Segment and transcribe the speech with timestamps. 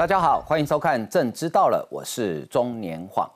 [0.00, 3.30] 大家好，欢迎收看《朕知道了》，我是中年晃。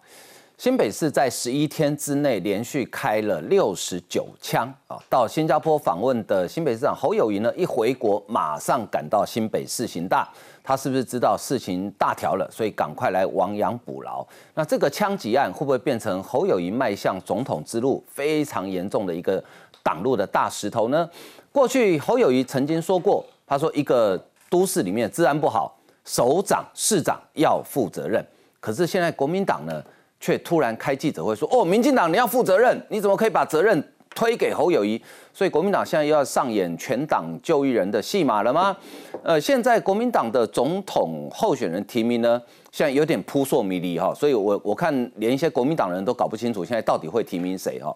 [0.57, 4.97] 新北市在十一天之内连续开了六十九枪啊！
[5.11, 10.27] 到新加坡访问的新北市长侯友谊呢，一回国马上赶到新北市刑大，
[10.63, 14.27] 他是不是知道事情大条了，所以赶快来亡羊补牢？
[14.55, 19.45] 那这个枪击案会不会变成侯友谊迈向总统之路非常严重的一个
[19.83, 21.07] 挡路的大石头呢？
[21.53, 25.74] 过去侯友谊曾经说过，他说一个都市里面治安不好。
[26.05, 28.25] 首长、市长要负责任，
[28.61, 29.83] 可是现在国民党呢，
[30.21, 33.83] 却突然开记者会说：“哦，民进党你要负责任，你怎么可以把责任
[34.15, 38.77] 推给侯友谊？”所以国民党现在又要上演全党救一人的戏码了吗？
[39.23, 42.41] 呃，现在国民党的总统候选人提名呢，
[42.71, 47.95] 现在有点扑朔迷离哈，所以我我看连一些国民党人都搞不清楚现在到底会提名谁哈。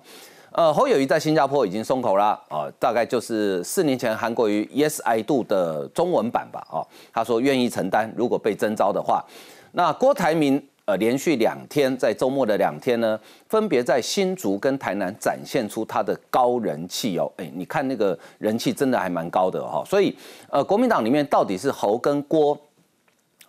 [0.58, 9.24] 呃，侯友谊在新加坡已经松口了啊，大概就是四年前韩国瑜 Yes I Do 的中文版吧啊，他说愿意承担，如果被征召的话。
[9.70, 13.16] 那郭台铭呃，连续两天在周末的两天呢，
[13.48, 20.12] 分别在新竹跟台南展现出他的高人气哦，哎，你看那个人气真的还蛮高的哈，所以
[20.50, 22.58] 呃，国民党里面到底是侯跟郭？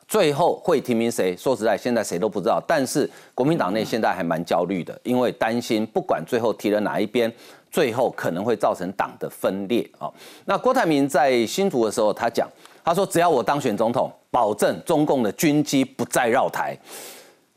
[0.09, 1.38] 最后会提名谁？
[1.38, 2.59] 说实在，现在谁都不知道。
[2.67, 7.31] 但是国民党内现在还蛮焦虑的，因为担心不管最后提了哪一边，
[7.69, 10.11] 最后可能会造成党的分裂啊。
[10.45, 12.49] 那郭台铭在新竹的时候，他讲，
[12.83, 16.75] 他说只要我当选总统，保证中共的军机不再绕台。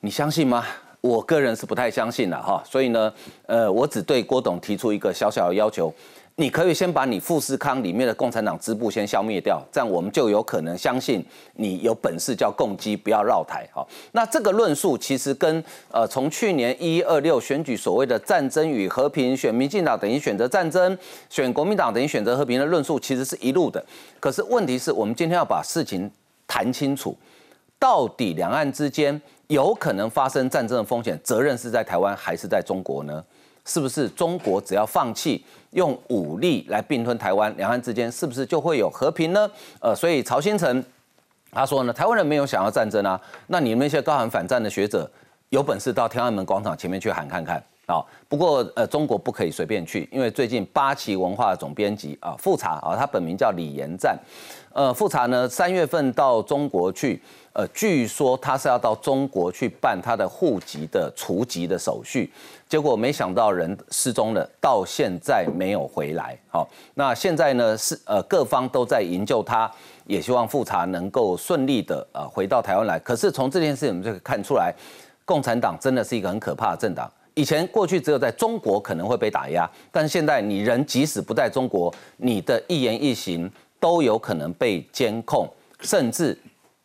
[0.00, 0.62] 你相信吗？
[1.00, 2.62] 我个人是不太相信了哈。
[2.68, 3.10] 所以呢，
[3.46, 5.90] 呃，我只对郭董提出一个小小的要求。
[6.42, 13.64] 你可以先把你富士康里面的共产党支部先消灭掉，这样我们就有可能相信你有本事叫共机不要绕台。
[13.72, 20.98] 好，那这个论述其实跟呃从去年一一二六选举所谓的战争与和平，选民进党等于选择战争，
[21.30, 23.80] 选国民党等于选择和平的论述其实是一路的。
[24.18, 26.10] 可是问题是我们今天要把事情
[26.48, 27.16] 谈清楚，
[27.78, 33.24] 到底两岸之间有可能发生战争的风险，责任是在台湾还是在中国呢？
[33.64, 39.50] 是不是中国只要放弃用武力来并吞台湾，两岸之间是不是就会有和平呢？
[39.80, 40.82] 呃，所以曹新成
[41.50, 45.10] 他说呢，台湾人没有想要战争啊，那你们那些高喊反战的学者，
[45.50, 48.02] 有本事到天安门广场前面去喊看看啊。
[48.28, 54.18] 不过呃，中国不可以随便去，因为最近八旗文化总编辑啊复查啊，他本名叫李延赞，
[54.72, 57.20] 呃，复查呢三月份到中国去。
[57.54, 62.32] 呃，据说他是要到中国去办他的户籍的除籍的手续，
[62.72, 66.34] 结果没想到人失踪了，到现在没有回来。
[66.48, 69.70] 好，那现在呢是呃各方都在营救他，
[70.06, 72.98] 也希望复查能够顺利的呃回到台湾来。
[72.98, 74.74] 可是从这件事我们就可以看出来，
[75.26, 77.12] 共产党真的是一个很可怕的政党。
[77.34, 85.46] 以前过去只有在中国可能会被打压，但现在你人即使不在中国，你的一言一行都有可能被监控，
[85.82, 86.34] 甚至。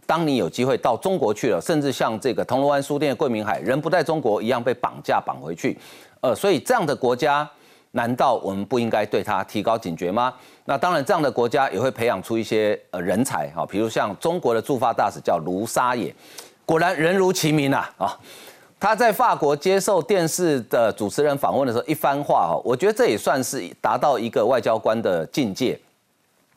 [0.08, 5.78] 当你有机会到中国去了，甚至像这个铜锣湾书店的桂明海，人不在中国一样被绑架绑回去，
[6.22, 7.48] 呃，所以这样的国家，
[7.92, 10.34] 难道我们不应该对他提高警觉吗？
[10.64, 16.16] 那当然，这样的国家也会培养出一些呃人才哈，比如像中国的驻法大使叫卢沙野，
[16.66, 18.18] 果然人如其名啊啊，
[18.80, 25.78] 他在法国接受电视的主持人访问的时候，一番话哈，我觉得这也算是达到一个外交官的境界。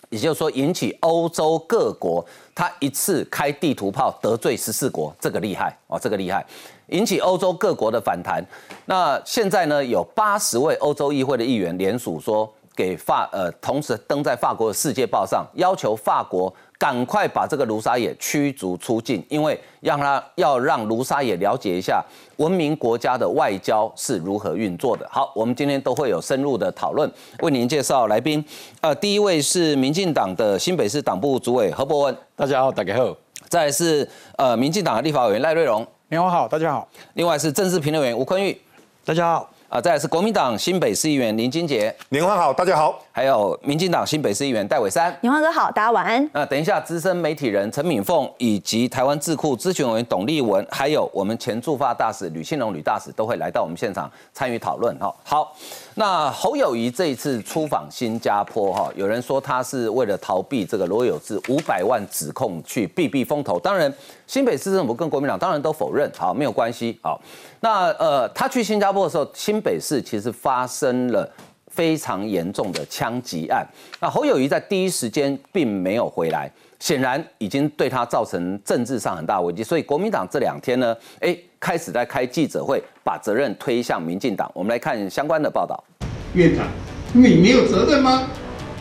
[0.08, 2.24] 也就是说，引起欧洲各国，
[2.60, 6.44] 他一次开地图炮得罪十四国，这个厉害哦，这个厉害，
[6.88, 8.44] 引起欧洲各国的反弹。
[8.84, 16.54] 那现在呢，有八十位欧洲议会的议员联署说，给法呃，同时登在法国的《世界报》上，要求法国。
[16.80, 22.02] 赶快把这个卢沙野驱逐出境，因为让他要让卢沙野了解一下
[22.36, 25.06] 文明国家的外交是如何运作的。
[25.12, 28.42] 好，我们今天都会有深入的讨论，为您介绍来宾。
[28.80, 33.14] 呃，第一位是民进党的新北市党部主委何伯文，大家好，大家好。
[33.50, 34.08] 再是
[34.38, 36.88] 呃民进党的立法委员赖瑞荣，你好，大家好。
[37.12, 38.58] 另外是政治评论员吴坤玉，
[39.04, 39.50] 大家好。
[39.68, 43.00] 啊，再来是国民党新北市议员林金杰，年欢好，大家好。
[43.20, 46.26] 还有民进党新北市议员戴伟山，永欢哥好，大家晚安。
[46.32, 54.98] 那等一下，资深媒体人陈敏凤以及台湾智库咨询委员董立文，还有我们前驻法大使吕庆龙吕大使都会来到我们现场参与讨论。
[54.98, 55.54] 哈，好。
[55.96, 63.60] 那侯友谊这一次出访新加坡，哈，有人说他是为了逃避这个罗有志五百万指控去避避风头。
[63.60, 63.92] 当然，
[64.26, 66.98] 新北市政府跟国民党当然都否认，好，没有关系。
[67.02, 67.20] 好，
[67.60, 71.30] 那呃，他去新加坡的时候，新北市其实发生了
[71.70, 73.66] 非常严重的枪击案。
[74.00, 76.50] 那侯友谊在第一时间并没有回来。
[76.80, 84.50] 显然已经对他造成政治上很大危机，所以国民党这两天呢，哎，开始在开记者会，把责任推向民进党。
[84.54, 85.84] 我们来看相关的报道。
[86.32, 86.66] 院长，
[87.12, 88.26] 你没有责任吗？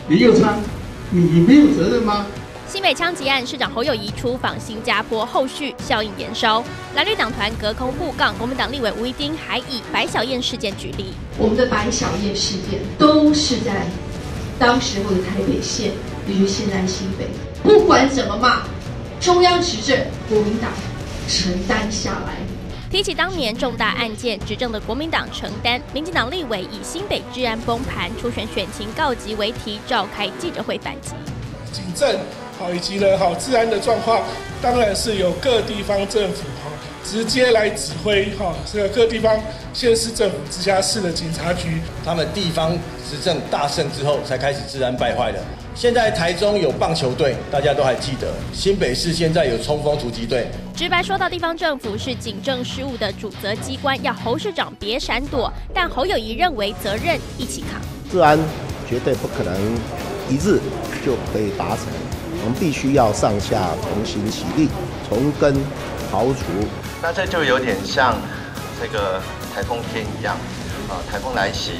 [0.08, 0.58] 李佑昌，
[1.10, 2.24] 你没有责任吗？
[2.70, 6.62] 新北枪击案，市长侯友谊出访新加坡，后续效应延烧。
[6.94, 11.06] 蓝绿党团隔空互杠，国民党立委吴一丁还以白小燕事件举例。
[11.36, 13.88] 我们的白小燕事件都是在
[14.56, 15.90] 当时候的台北县，
[16.28, 17.26] 也就是现在新北。
[17.64, 18.62] 不管怎么骂，
[19.20, 20.70] 中央执政，国民党
[21.26, 22.36] 承担下来。
[22.88, 31.14] 提起当年重大案件，执政的国民党承担，民进党立委以新北治安崩盘、初选选情告急为题，召开记者会反击。
[31.72, 32.16] 警政。
[32.60, 34.22] 好，以及呢，好治安的状况，
[34.60, 36.70] 当然是由各地方政府哈
[37.02, 39.40] 直接来指挥哈，这个各地方
[39.72, 42.72] 县市政府、直辖市的警察局，他们地方
[43.08, 45.38] 执政大胜之后，才开始治安败坏的。
[45.74, 50.46] 现在台中有棒球队，大家都还记得；新北市现在有冲锋突击队。
[50.76, 55.50] 直白说到，地方政府是警政事务的主责机关，要侯市长别闪躲。
[55.72, 57.80] 但侯友谊认为责任一起扛，
[58.12, 58.38] 治安
[58.86, 59.54] 绝对不可能
[60.28, 60.60] 一日
[61.02, 61.86] 就可以达成。
[62.42, 64.68] 我们必须要上下同心协力，
[65.08, 65.54] 从根
[66.10, 66.44] 刨除。
[67.02, 68.16] 那这就有点像
[68.80, 69.20] 这个
[69.54, 70.36] 台风天一样，
[70.88, 71.72] 啊，台风来袭，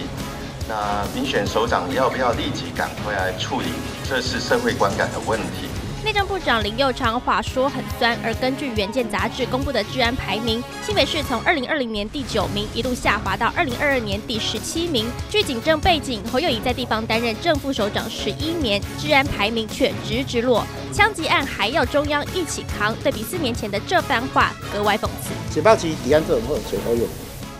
[0.68, 3.68] 那民选首长要不要立即赶回来处理？
[4.08, 5.68] 这是社会观感的问题。
[6.02, 15.06] 内政部长林佑昌话说很酸，而根据《原件》杂志公布的治安排名，新北市从二零二零年第九名一路下滑到二零二二年第十七名。
[15.28, 20.64] 据警政背景，侯友谊在地方担任正副首长十一年，治安排名却直直落。
[20.90, 25.34] 枪击案还要中央一起扛，对比四年前的这番话格外讽刺。
[25.50, 27.06] 解报级抵案这种后，谁都有。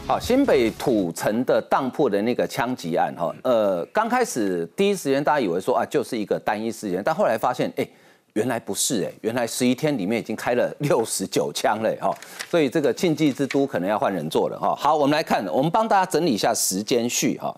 [0.07, 7.87] 好，新北土城的当铺的那个枪击案，哈，呃，刚开始第一时间大家以为说啊，就是一个单一事件，但后来发现，哎。
[8.35, 12.17] 原来不是哎，原来十一天里面已经开了六十九枪嘞哈，
[12.49, 14.75] 所以这个庆忌之都可能要换人做了哈。
[14.77, 17.55] 好，我们来看，我们帮大家整理一下时间序哈。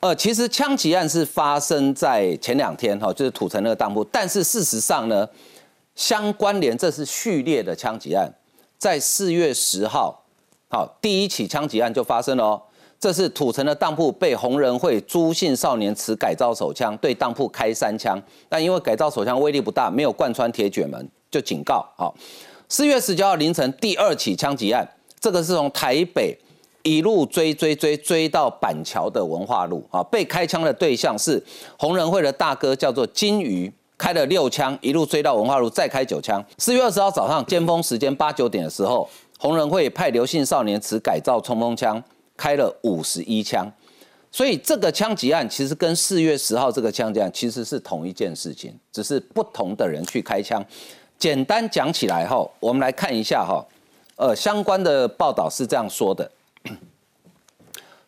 [0.00, 5.28] 呃，其实枪击案是发生在前两天哈，就是土城那个当铺，但是事实上呢，
[5.94, 8.30] 相关联这是序列的枪击案，
[8.76, 10.24] 在四月十号，
[10.68, 12.62] 好，第一起枪击案就发生了哦。
[13.04, 18.18] 这是土城的当铺被红人会朱姓少年持改造手枪对当铺开三枪，
[18.48, 21.84] 但因为改造手枪威力不大，没有贯穿铁卷门，就警告。
[21.98, 22.14] 好，
[22.66, 24.88] 四月十九号凌晨第二起枪击案，
[25.20, 26.34] 这个是从台北
[26.82, 29.86] 一路追追追追到板桥的文化路。
[29.90, 31.44] 啊，被开枪的对象是
[31.78, 36.42] 红人会的大哥，叫做金鱼，开了六枪，一路追到文化路，再开九枪。
[36.56, 39.06] 四月二十号早上尖峰时间八九点的时候，
[39.38, 42.02] 红人会派刘姓少年持改造冲锋枪。
[42.36, 43.70] 开了五十一枪，
[44.30, 50.64] 所以这个枪击案其实跟四月十号这个枪击案其实是同一件事情，只是不同的人去开枪。
[51.18, 53.64] 简单讲起来哈，我们来看一下哈，
[54.16, 56.30] 呃，相关的报道是这样说的：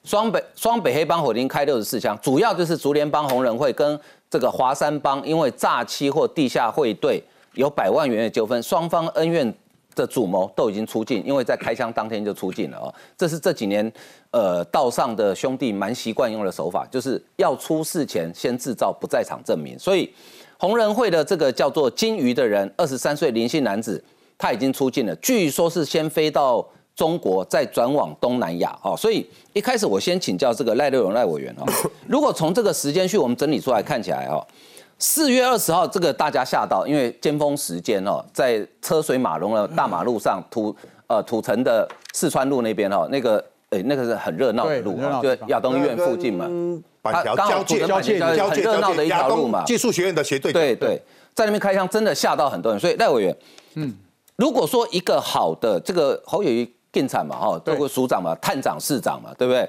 [0.03, 7.23] 双北双北黑帮火丁开六十四枪，主要就是竹联帮红人会跟这个华山帮因为诈欺或地下汇兑
[7.55, 9.55] 有百万元的纠纷，双方恩怨。
[9.97, 12.95] 的主谋都已经出境，因为在开枪当天就出境了哦。
[13.17, 13.91] 这是这几年
[14.31, 19.77] 呃道上的兄弟蛮习惯用的手法，就是要出事前先制造不在场证明。
[19.77, 20.09] 所以
[20.59, 24.05] 红人会的这个叫做金鱼的人，二十三岁林姓男子，
[24.39, 26.65] 他已经出境了，据说是先飞到
[26.95, 28.95] 中国，再转往东南亚哦。
[28.97, 31.65] 所以一开始我先请教这个赖六荣赖委员哦，
[32.07, 34.47] 如果从这个时间序我们整理出来看起来哦。
[34.99, 40.75] 四月二十号，这个大家吓到，因为尖峰时间哦，在车水马龙的大马路上，土
[41.07, 46.47] 呃土城的四川路那边哦，那个诶那个是很热闹的路，就亚东医院附近嘛，
[47.03, 51.03] 板桥交界交界很热闹的一条路嘛，技术学院的斜对对对，
[51.35, 53.37] 在那边开枪真的吓到很多人，所以赖委员，
[53.75, 53.95] 嗯，
[54.37, 59.69] 如果说一个好的这个侯友谊进产嘛哈，包括署长嘛、探长、市长嘛，对不对？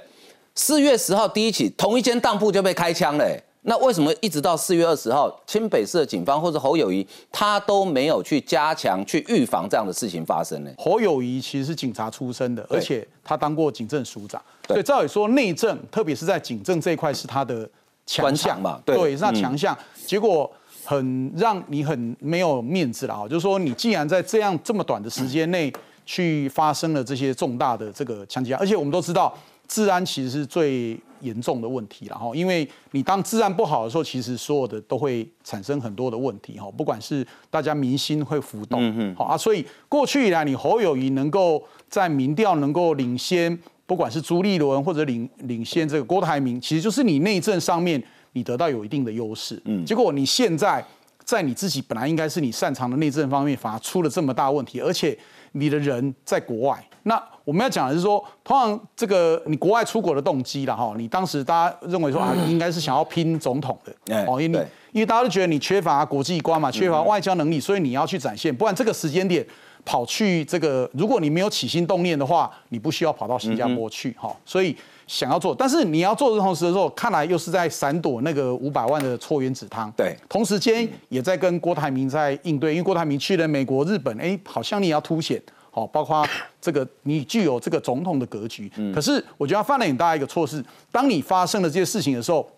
[0.55, 3.25] 四月十号第一起同一间当铺就被开枪了。
[3.69, 10.71] 那为什么一直到四月二十号，清北市的警方或者侯友谊他都没有去加强去预防这样的事情发生呢？
[10.77, 17.69] 侯友谊其实是警察出身的，而且他当过警政署长，所以照理说内政，特别是在警政这一块是他的
[18.05, 19.77] 强项嘛，对，是他强项。
[20.05, 20.49] 结果
[20.85, 23.27] 很让你很没有面子了啊！
[23.27, 25.69] 就是说，你既然在这样这么短的时间内
[26.05, 29.37] 去发生了这些重大的这个枪击案，而且我们都知道。
[29.67, 48.01] 治安其实是最严重的问题了哈，因为你当治安不好的时候，其实所有的都会产生很多的问题哈，不管是大家民心会浮动，好啊，所以过去以来，你侯友谊能够在民调能够领先，不管是朱立伦或者领领先这个郭台铭，其实就是你内政上面
[48.33, 50.85] 你得到有一定的优势，嗯，结果你现在
[51.23, 55.17] 在你自己本来应该是你擅长的内政方面，反而出了这么大问题，而且。
[55.53, 56.87] 你的人在国外。
[57.03, 69.45] 那我们要讲的是说，通常这个你国外出国的动机了哈，你当时大家认为说啊，应该是想要拼总统的哦，因为因为大家都觉得你缺乏国际观嘛，缺乏外交能力，所以你要去展现，不然这个时间点
[69.85, 74.75] 跑去这个，如果你没有起心动念的话，你不需要跑到新加坡去哈，所以
[75.07, 85.41] 想要做，但是你要做的同时的时候，看来又是在闪躲那个五百万的错原子汤，对，同时间也在跟郭台铭在应对，因为郭台铭去了美国、日本，哎，好像你也要凸显。
[85.77, 86.27] 哦，包括
[86.59, 90.63] 这个你具有这个总统的格局，可是我觉得犯了很大一个错事。
[90.91, 92.49] 当你发生了这些事情的时候，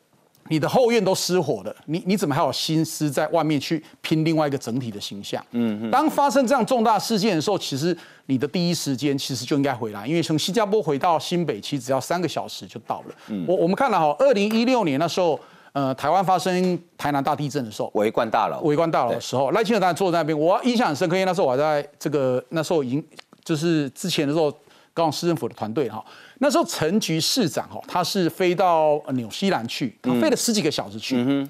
[0.48, 5.46] 你的后院都失火了，你你怎么还有心思在外面去拼另外一个整体的形象？
[5.52, 7.96] 嗯，当发生这样重大事件的时候，其实
[8.28, 13.16] 你的第一时间其实就应该回来，因为从新加坡回到新北，其实只要三个小时就到了。
[13.28, 15.38] 嗯，我我们看了哈，二零一六年那时候。
[15.74, 23.04] 呃，台湾发生台南大地震的时候，围观大楼，围观大楼的时候，赖清德当然坐在那边，我印象很深刻，因为那时候我还在这个那时候已经
[23.44, 24.52] 就是之前的时候，
[24.94, 26.04] 高雄市政府的团队哈，
[26.40, 31.48] 那时候陈局市长哈，他是飞到纽西兰去，他飞了十几个小时去。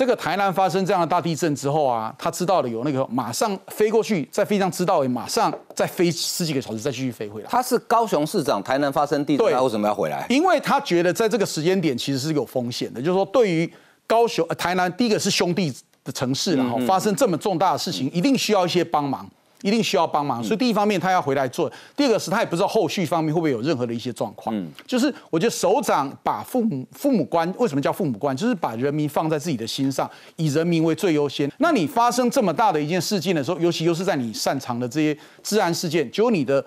[0.00, 7.48] 这个台南发生这样的大地震之后啊，他知道了有那个马上飞过去，在飞机上知道，马上再飞十几个小时，再继续飞回来。
[7.50, 10.24] 他是高雄市长，台南发生地震，他为什么要回来？
[10.30, 13.70] 因为他觉得在这个时间点其实是有风险的，就是说对于
[14.06, 15.70] 高雄、台南，第一个是兄弟
[16.02, 19.28] 的城市，然后发生这么重大的事情，一定需要一些帮忙。
[19.62, 24.56] 一定需要帮忙，所以第一方面他要回来做，第二个是他也不知道后续方面会不会有任何的一些状况。
[24.56, 31.50] 嗯，就是我觉得首长把父母父母官为什么叫父母官，就是把人民放在自己的心上，以人民为最优先。
[31.58, 36.64] 那你发生这么大的一件事件的时候，尤其又是在你擅长的这些治安事件，就你的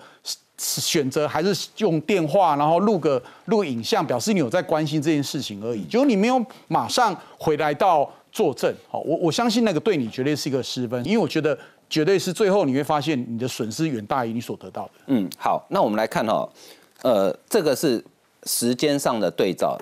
[0.56, 5.82] 选择还是用电话，然后录个录影像，表示你有在关心这件事情而已。
[5.84, 11.58] 就你没有马上回来到作证，好，我我相信那个对你绝对是一个失分，因为我觉得。
[11.94, 14.90] 绝对是最后你会发现你的损失远大于你所得到的。
[15.06, 16.48] 嗯，好，那我们来看哈，
[17.02, 18.04] 呃，这个是
[18.46, 19.78] 时间上的对照。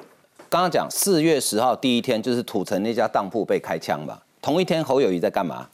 [0.50, 5.66] 刚刚讲四月十号第一天就是土城那家当铺被开枪吧，同一天侯友谊在干嘛？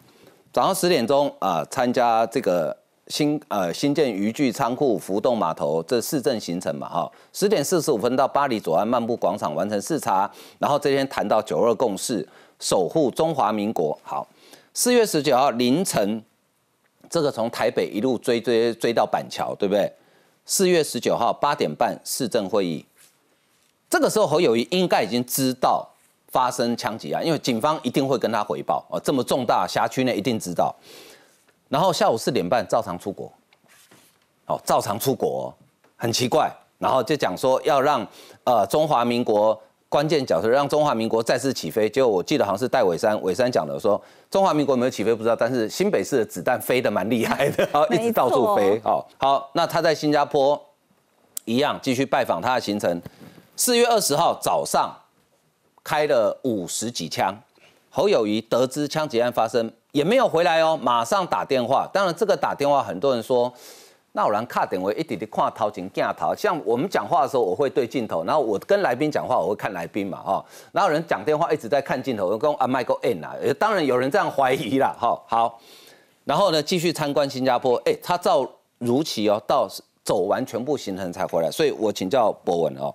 [0.53, 2.77] 早上十点钟啊，参加这个
[3.09, 10.31] 新呃新建渔具仓库、浮动码头这市政行程嘛，哈，十点四十五分到巴黎左岸漫步广场完成视察，
[10.61, 12.25] 然后这天谈到九二共识，
[12.61, 13.99] 守护中华民国。
[14.05, 14.25] 好，
[14.73, 16.23] 四月十九号凌晨。
[17.11, 19.93] 这个从台北一路追追追到板桥，对不对？
[20.45, 22.85] 四月十九号八点半市政会议，
[23.91, 25.89] 这个时候侯友谊应该已经知道
[26.29, 30.75] 发生枪击案，因为警方一定会跟他回报哦，这么重大辖区内一定知道。
[31.69, 33.33] 然后下午四点半照常出国，
[34.47, 35.55] 哦，照常出国，
[35.97, 36.51] 很奇怪。
[36.79, 38.07] 然后就讲说要让
[38.45, 39.61] 呃中华民国。
[39.89, 48.79] 关键角色让中华民国再次起飞，结果我记得好像是戴伟山，伟山讲的说中华民国有没有起飞不知道，但是新北市的子弹飞得蛮厉害的， 好一直到处飞。
[48.85, 50.63] 好，好，那他在新加坡
[51.47, 53.01] 一样继续拜访他的行程。
[53.57, 54.95] 四月二十号早上
[55.83, 57.35] 开了五十几枪，
[57.89, 61.89] 侯友谊得知枪击案发生也没有回来哦，马上打电话。
[61.93, 63.53] 当然这个打电话很多人说。
[64.19, 70.45] 那有人卡点为一点点看头前镜头，像我们讲话的时候，我会对镜头，然后我跟来宾讲话，我会看来宾嘛，哈。
[70.73, 75.23] 然后有人讲电话一直在看镜头，我跟阿麦克 N 啊，当然有人这样怀疑啦，哈。
[75.29, 75.61] 好，
[76.25, 78.45] 然后呢，继续参观新加坡，哎，他照
[78.79, 79.69] 如期哦，到
[80.03, 82.93] 走完全部行程才回来，所以我请教博文哦，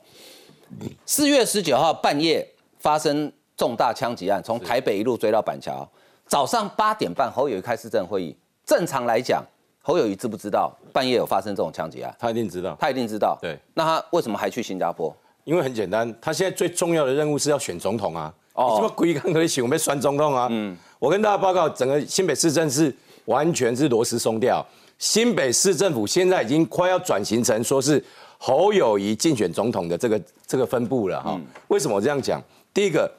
[1.06, 2.46] 四月十九号半夜
[2.80, 5.88] 发生重大枪击案，从台北一路追到板桥，
[6.28, 9.42] 早上八点半侯友谊开市政会议，正常来讲。
[9.86, 12.16] 侯友谊知不知道半夜有发生这种枪击案？
[12.18, 13.38] 他一定知道，他一定知道。
[13.42, 15.14] 对，那他为什么还去新加坡？
[15.44, 18.34] 因为很简单，他现在最重要的任务是要选总统啊！
[18.54, 20.48] 哦，什么鬼刚可以选，我们选总统啊！
[20.50, 24.66] 嗯，我跟大家报告，整个新北市政是完全是螺丝松掉。
[24.98, 28.02] 新北市政府现在已经快要转型成说是
[28.38, 31.38] 侯友谊竞选总统的这个这个分布了哈。
[31.68, 32.42] 为什么我这样讲？
[32.74, 33.12] 第一个，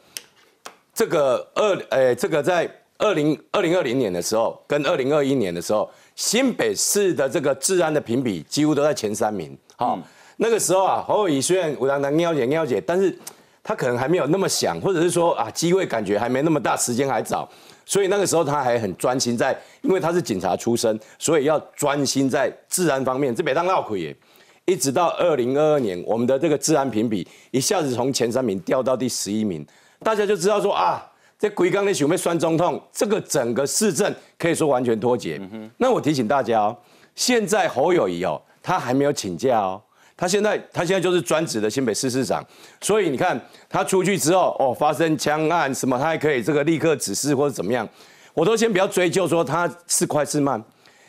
[0.95, 2.67] 这个二诶，这个在
[2.97, 5.91] 二零二零二零年的时候，跟二零二一年的时候。
[6.15, 9.57] 新北市的这个治安的评比几乎都在前三名。
[9.77, 9.99] 好，
[10.37, 13.17] 那个时候啊，侯友宜虽然我让他喵姐喵姐，但是
[13.63, 17.49] 他可能还没有那么想，或者是说啊，机会感觉还没那么大，时间还早，
[17.85, 23.35] 所以那个时候他还很专心在，因为他是警察出身，所以要专心在治安方面。
[23.35, 24.17] 这北当闹鬼耶，
[24.67, 29.67] 一直到二零二二年，我们的这个治安评比一下子从前三名掉到第十一名，
[30.01, 31.11] 大家就知道说啊。
[31.37, 35.41] 在鬼刚的想被酸中痛，这个整个市政可以说完全脱节。
[35.77, 36.77] 那我提醒大家哦，
[37.15, 39.83] 现在侯友谊哦，他还没有请假哦，
[40.17, 42.43] 他现在他现在就是专职的新北市市长，
[42.81, 43.39] 所以你看
[43.69, 47.87] 他出去之后哦，发生枪案什么，他还可以这个立刻指示或者怎么样，
[48.33, 50.63] 我都先不要追究说他是快是慢，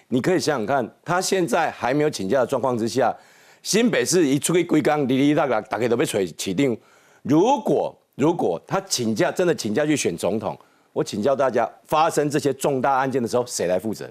[0.10, 3.16] 你可以想想看，他现在还没有请假的状况之下，
[3.64, 6.78] 新北市一出去归刚，滴滴答答，大家都被锤起定。
[7.22, 10.58] 如果如果他请假真的请假去选总统，
[10.94, 14.10] 我请教大家，发生这些重大案件的时候，谁来负责？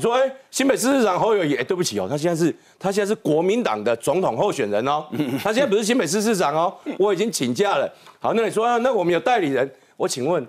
[0.00, 5.04] 说，哎，新北市市长侯友谊，哎，对不起哦，他现在是，他现在是国民党的总统候选人哦，
[5.42, 7.92] 他现在不是新北市市长哦，我已经请假了。
[8.20, 10.46] 好，那你说，那我们有代理人，我请问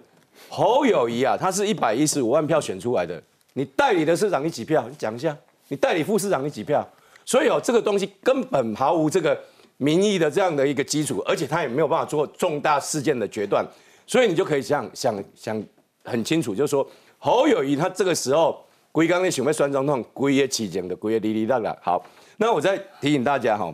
[0.50, 3.20] 侯友谊啊，他是一百一十五万票选出来的，
[3.53, 4.86] 你代理的市长你几票？
[4.88, 5.36] 你讲一下，
[5.70, 6.88] 你代理副市长你几票？
[7.25, 9.39] 所以哦，这个东西根本毫无这个
[9.79, 13.65] 民意的这样的一个基础，而且他也没有办法做重大事件的决断，
[14.05, 15.62] 所以你就可以想想想
[16.03, 18.63] 很清楚，就是说侯友谊他这个时候。
[18.91, 21.77] 龟刚那想要选总统，龟也起劲的，龟也哩哩啦啦。
[21.79, 22.03] 好，
[22.38, 23.71] 那我再提醒大家哈，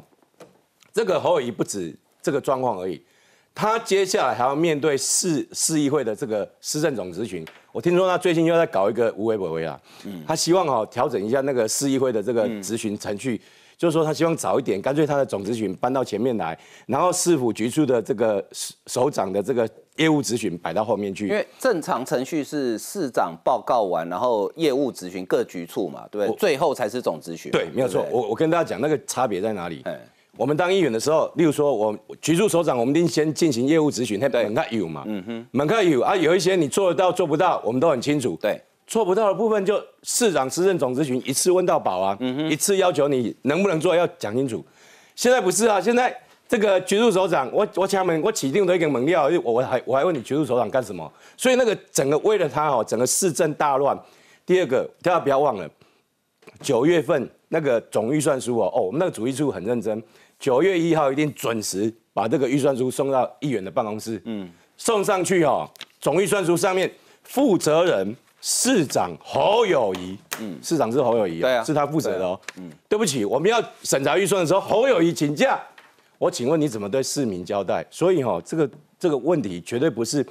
[0.91, 3.01] 这个侯友谊不止这个状况而已，
[3.55, 7.47] 他接下来还要面对市市议会的这个市政总咨询。
[7.71, 9.79] 我听说他最近又在搞一个无为不为啊，
[10.27, 13.39] 他希望哈调整一下那个市议会的这个咨询程序。
[13.77, 18.43] 就是说，他希望早一点，干脆他的总咨询搬到前面来，然后市府局处的这个
[18.87, 21.27] 首长的这个业务咨询摆到后面去。
[21.27, 26.37] 因为正常程序是市长报告完，然后业务咨询各局处嘛，对不对？
[26.37, 27.51] 最后才是总咨询。
[27.51, 28.05] 对，没有错。
[28.11, 29.83] 我我跟大家讲那个差别在哪里？
[30.37, 35.03] 我们当议员的时候，例如说我局处首长，我们一定先进行业务咨询，他门槛有嘛？
[35.05, 38.37] 嗯哼，门槛有啊，有一些你做得到做不到，我们都很清楚。
[38.41, 38.61] 对。
[38.87, 42.17] 做不到的部分，就市长、市政总咨询一次问到饱啊，
[42.49, 44.63] 一次要求你能不能做，要讲清楚。
[45.15, 46.15] 现在不是啊，现在
[46.47, 51.11] 这个局处首长，我我敲门我起定都一个猛料，我我还我还问你局处首长干什么？
[51.35, 53.99] 所以那个整个为了他哦，整个市政大乱。
[54.45, 55.67] 第二个，大家不要忘了，
[56.61, 60.03] 九月份那个总预算书哦，哦，我们那个主计处很认真，
[60.37, 65.67] 九月一号一定准时把这个预算书送到议员的办公室，嗯，送上去哦，
[65.99, 66.91] 总预算书上面
[67.23, 68.15] 负责人。
[68.47, 72.39] 市长侯友谊，嗯，市长是侯友谊，对啊，是他负责的哦。
[72.57, 75.59] 嗯，对不起，我们要审查预算的时候，侯友谊请假，
[76.19, 77.83] 我请问你怎么对市民交代？
[77.89, 80.23] 所以哈，这个这个问题绝对不是。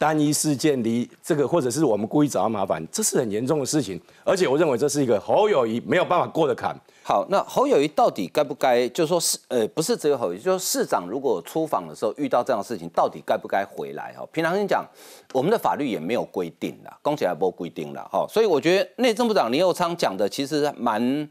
[0.00, 4.00] 单一事件离这个，或者是我们故意找他麻烦，这是很严重的事情。
[4.22, 6.72] 而且我认为这是一个侯友谊没有办法过的坎。
[7.08, 14.12] 好，那侯友谊到底该不该，就是说市呃，不是只有侯友谊，就是市长如果出访的时候遇到这样的事情，到底该不该回来？
[14.12, 14.86] 哈，平常心讲，
[15.32, 18.06] 我们的法律也没有规定啦，公起来不规定了。
[18.12, 21.26] 哈，所以我觉得内政部长林佑昌讲的其实蛮，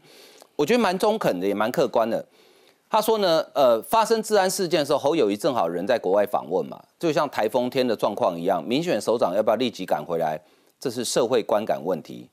[0.56, 2.26] 我觉得蛮中肯的，也蛮客观的。
[2.90, 10.40] 他说呢，呃，发生治安事件的时候，侯友谊正好人在国外访问嘛，就像台风天的状况一样，民选首长要不要立即赶回来，
[10.80, 12.28] 这是社会观感问题，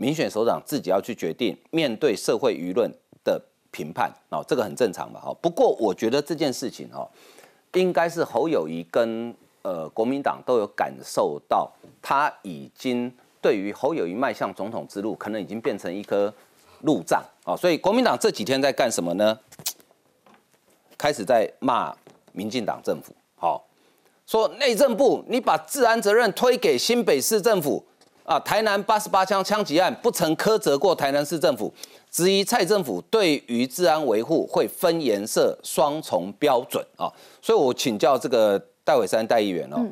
[0.00, 2.90] 民选首长自己要去决定，面对社会舆论
[3.22, 3.38] 的
[3.70, 5.36] 评判，哦，这个很正常嘛，哈。
[5.42, 7.06] 不过我觉得这件事情，哈，
[7.74, 16.32] 应该是侯友谊跟呃国民党都有感受到，他已经对于侯友谊迈向总统之路，可能已经变成一颗
[16.80, 19.38] 路障，哦，所以国民党这几天在干什么呢？
[20.96, 21.94] 开始在骂
[22.32, 23.68] 民进党政府，好
[24.26, 27.84] 说内政部，你把治安责任推给新北市政府
[28.24, 28.38] 啊！
[28.40, 31.72] 台南八十八枪枪击案不曾苛责过台南市政府，
[32.10, 37.10] 质疑蔡政府对于治安维护会分颜色、双重标准啊！
[37.42, 39.84] 所以我请教这个戴伟山戴议员哦，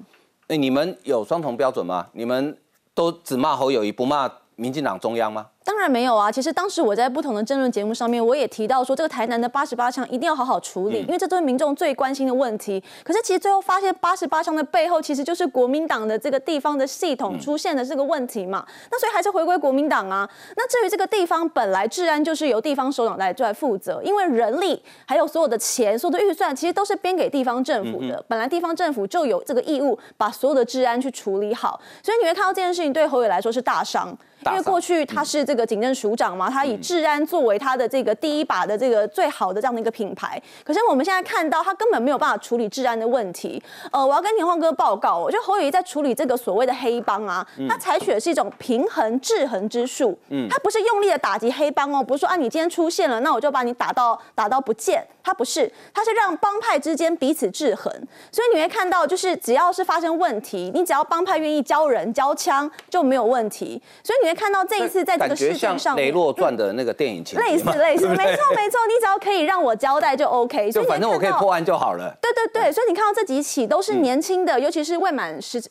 [0.48, 2.06] 哎，你们有双重标准吗？
[2.12, 2.56] 你们
[2.94, 5.46] 都只骂侯友谊，不骂民进党中央吗？
[5.68, 6.32] 当然没有啊！
[6.32, 12.82] 其实当时我在不同的争论节目上面，我也提到说，这个台南的八十八枪一定要好好处理，因为这都是民众最关心的问题。
[13.04, 18.66] 可是其实最后发现，八十八枪的背后其实就是国民党的这个地方的系统出现的这个问题嘛。
[18.90, 20.26] 那所以还是回归国民党啊。
[20.56, 28.24] 那至于这个地方本来治安就是由地方首长来来负责，因为人力还有所有的钱、所有的预算，其实都是编给地方政府的。
[28.26, 31.78] 本来地方政府就有这个义务把所有的治安去处理好。
[32.02, 34.16] 所以你会看到这件事情对侯伟来说是大伤。
[34.46, 40.40] 因为过去他是这个警政署长嘛，他以治安作为他的这个第一把的这个最好的这样的一个品牌。
[40.64, 43.62] 可是我们现在看到他根本没有办法处理治安的问题。
[43.90, 50.18] 呃，我要跟田晃哥报告，我觉得侯友谊在处理这个所谓的黑帮啊，他采取的是一种平衡制衡之术。
[50.28, 55.06] 嗯，他不是用力的打击黑帮哦，不是说啊你今天出现了，那我就把你打到打到不见。
[55.28, 57.92] 他不是，他是让帮派之间彼此制衡。
[58.32, 63.80] 所以你会看到，就是只要是发生问题，你只要帮派愿意交人交枪就没有问题。
[64.02, 70.72] 所以你会看到这一次在这个事件上，雷洛传的那个电影情类似类似， 没错没错，你只要可以让我交代就 OK。
[70.72, 72.16] 就反正我可以破案就好了。
[72.22, 75.62] 对对对，所以你看到这几起都是年轻的，尤其是未满十。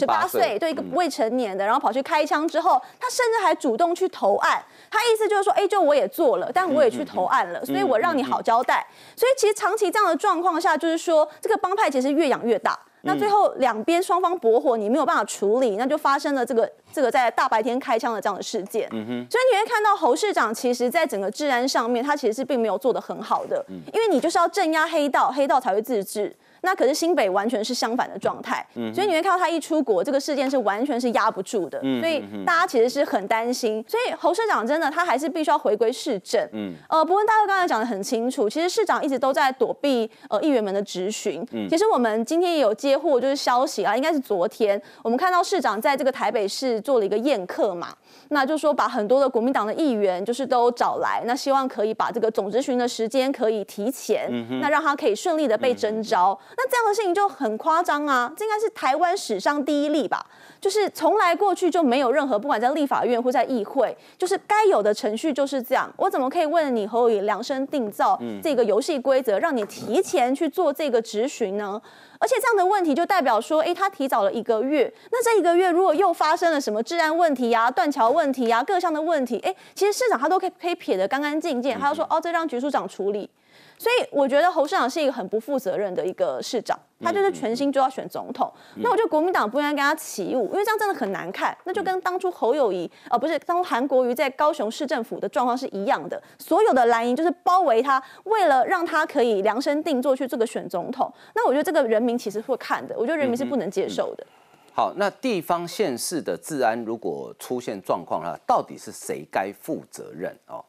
[0.00, 4.62] 十八岁对一个未成年的，然后跑去开枪之后，他甚至还主动去投案。
[4.90, 8.86] 他意思就是说，哎，就我也做了，但我也去投案了，所以我让你好交代。
[9.16, 12.78] 所以其实长期这样的状况下，就是说这个帮派其实越养越大。
[13.06, 18.88] 那最后两边双方搏火，你没有办法处理，那就发生了这个这个在大白天开枪的这样的事件。
[18.92, 23.62] 嗯哼，所以你会看到侯市长其实在整个治安上面，他其实是并没有做得很好的。
[23.68, 26.34] 嗯，因为你就是要镇压黑道，黑道才会自治。
[26.64, 33.84] 那可是新北完全是相反的状态，所以你会看到他一出国，这个事件是完全是压不住的，所以大家其实是很担心。
[33.86, 36.42] 所以侯市长真的他还是必须要回归市政。
[36.88, 41.46] 呃，不过大哥刚才讲的很清楚，其实市长一直都在躲避呃议员们的质询。
[41.68, 47.88] 其实我们今天也有接获就是消息啊，应该是昨天我们看到市长在这个台北市做了一个宴客嘛。
[48.30, 54.28] 那就说把很多的国民党的议员就是都找来，那希望可以把这个总执行的时间可以提前，
[54.60, 56.38] 那让他可以顺利的被征召。
[56.56, 58.32] 那这样的事情就很夸张啊！
[58.36, 60.24] 这应该是台湾史上第一例吧？
[60.60, 65.92] 就是从来过去就没有任何，不管在立法院或在议会，就是该有的程序就是这样。
[65.96, 71.80] 我怎么可以为了你侯友宜量身定造这个游戏规则，让你提前去做这个质询呢？
[72.18, 83.28] 而且这样的问题就代表说，哎，他提早了一个月，那这一个月如果又发生了什么治安问题呀、断桥问题呀、各项的问题，哎，其实市长他都可以可以撇得干干净净，他就说，哦，这让局处长处理。
[83.76, 88.50] 所以我觉得侯市长是一个很不负责任的一个市长，他就是全心就要选总统。
[88.76, 91.56] 那我觉得国民党不应该跟他起舞，因为这样真的很难看。
[91.64, 101.12] 那就跟当初侯友谊，呃，不是当初韩国瑜在高雄市政府的状况是一样的，所有的蓝营就是包围他，为了让他可以量身定做去这个选总统。
[101.34, 104.26] 那我觉得这个人民其实会看的，我觉得人民是不能接受的。
[104.72, 110.64] 好，那地方县市的治安如果出现状况了，到底是谁该负责任哦？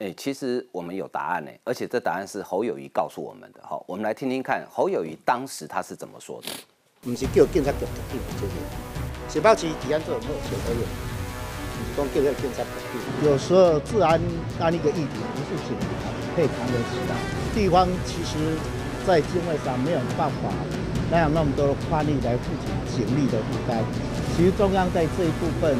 [0.00, 3.60] 哎，其实我们有答案呢，而且这答案是侯友谊告诉我们的。
[3.62, 6.48] 好，我们来听听看侯友谊当时他是怎么说的。
[7.02, 8.52] 不是叫警察局决定这个，
[9.28, 10.80] 是保持治安做好，小朋友，
[11.76, 13.28] 不是讲叫那个警察决定。
[13.30, 14.18] 有时候治安
[14.58, 17.12] 安一个议题，不是警察可以扛得起的。
[17.54, 18.56] 地方其实，
[19.06, 20.48] 在经费上没有办法
[21.10, 23.84] 那样那么多的宽力来负起警力的负担。
[24.34, 25.76] 其实中央在这一部分，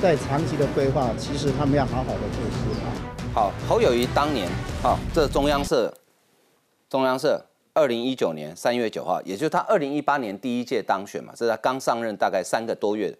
[0.00, 3.15] 在长期的规划，其实他们要好好的做思考。
[3.36, 4.48] 好，侯友谊当年，
[4.82, 5.92] 好，这中央社，
[6.88, 7.44] 中央社，
[7.74, 13.14] 二零一九年三月九号，也就是他二零一八年第一届当选嘛，这是他刚上任大概三个多月，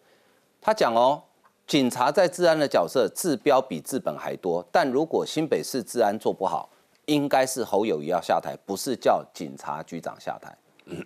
[0.59, 1.23] 他讲哦，
[1.67, 6.71] 警察在治安的角色治标比治本还多，但如果新北市治安做不好，
[7.05, 10.57] 应该是侯友谊要下台，不是叫警察局长下台。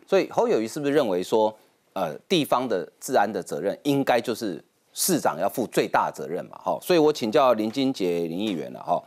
[0.07, 1.53] 所以侯友谊是不是认为说，
[1.95, 4.65] 呃，地方的治安的责任应该就是？
[4.93, 9.03] 市长要负最大责任嘛，哈，所以我请教林金杰林议员了，哈，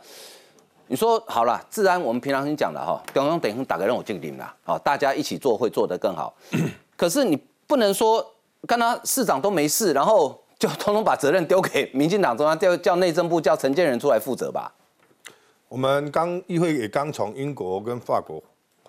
[0.86, 6.34] 你说好了，治安我们平常先讲了，哈，刚刚等于打个任务进领了，好，大家一起做会做得更好，
[6.96, 8.24] 可是你不能说
[8.66, 14.72] 刚刚市长都没事，然后就通通把责任丢给民进党中央，叫叫内政部叫陈建仁出来负责吧？
[15.68, 18.42] 我们刚议会也刚从英国跟法国。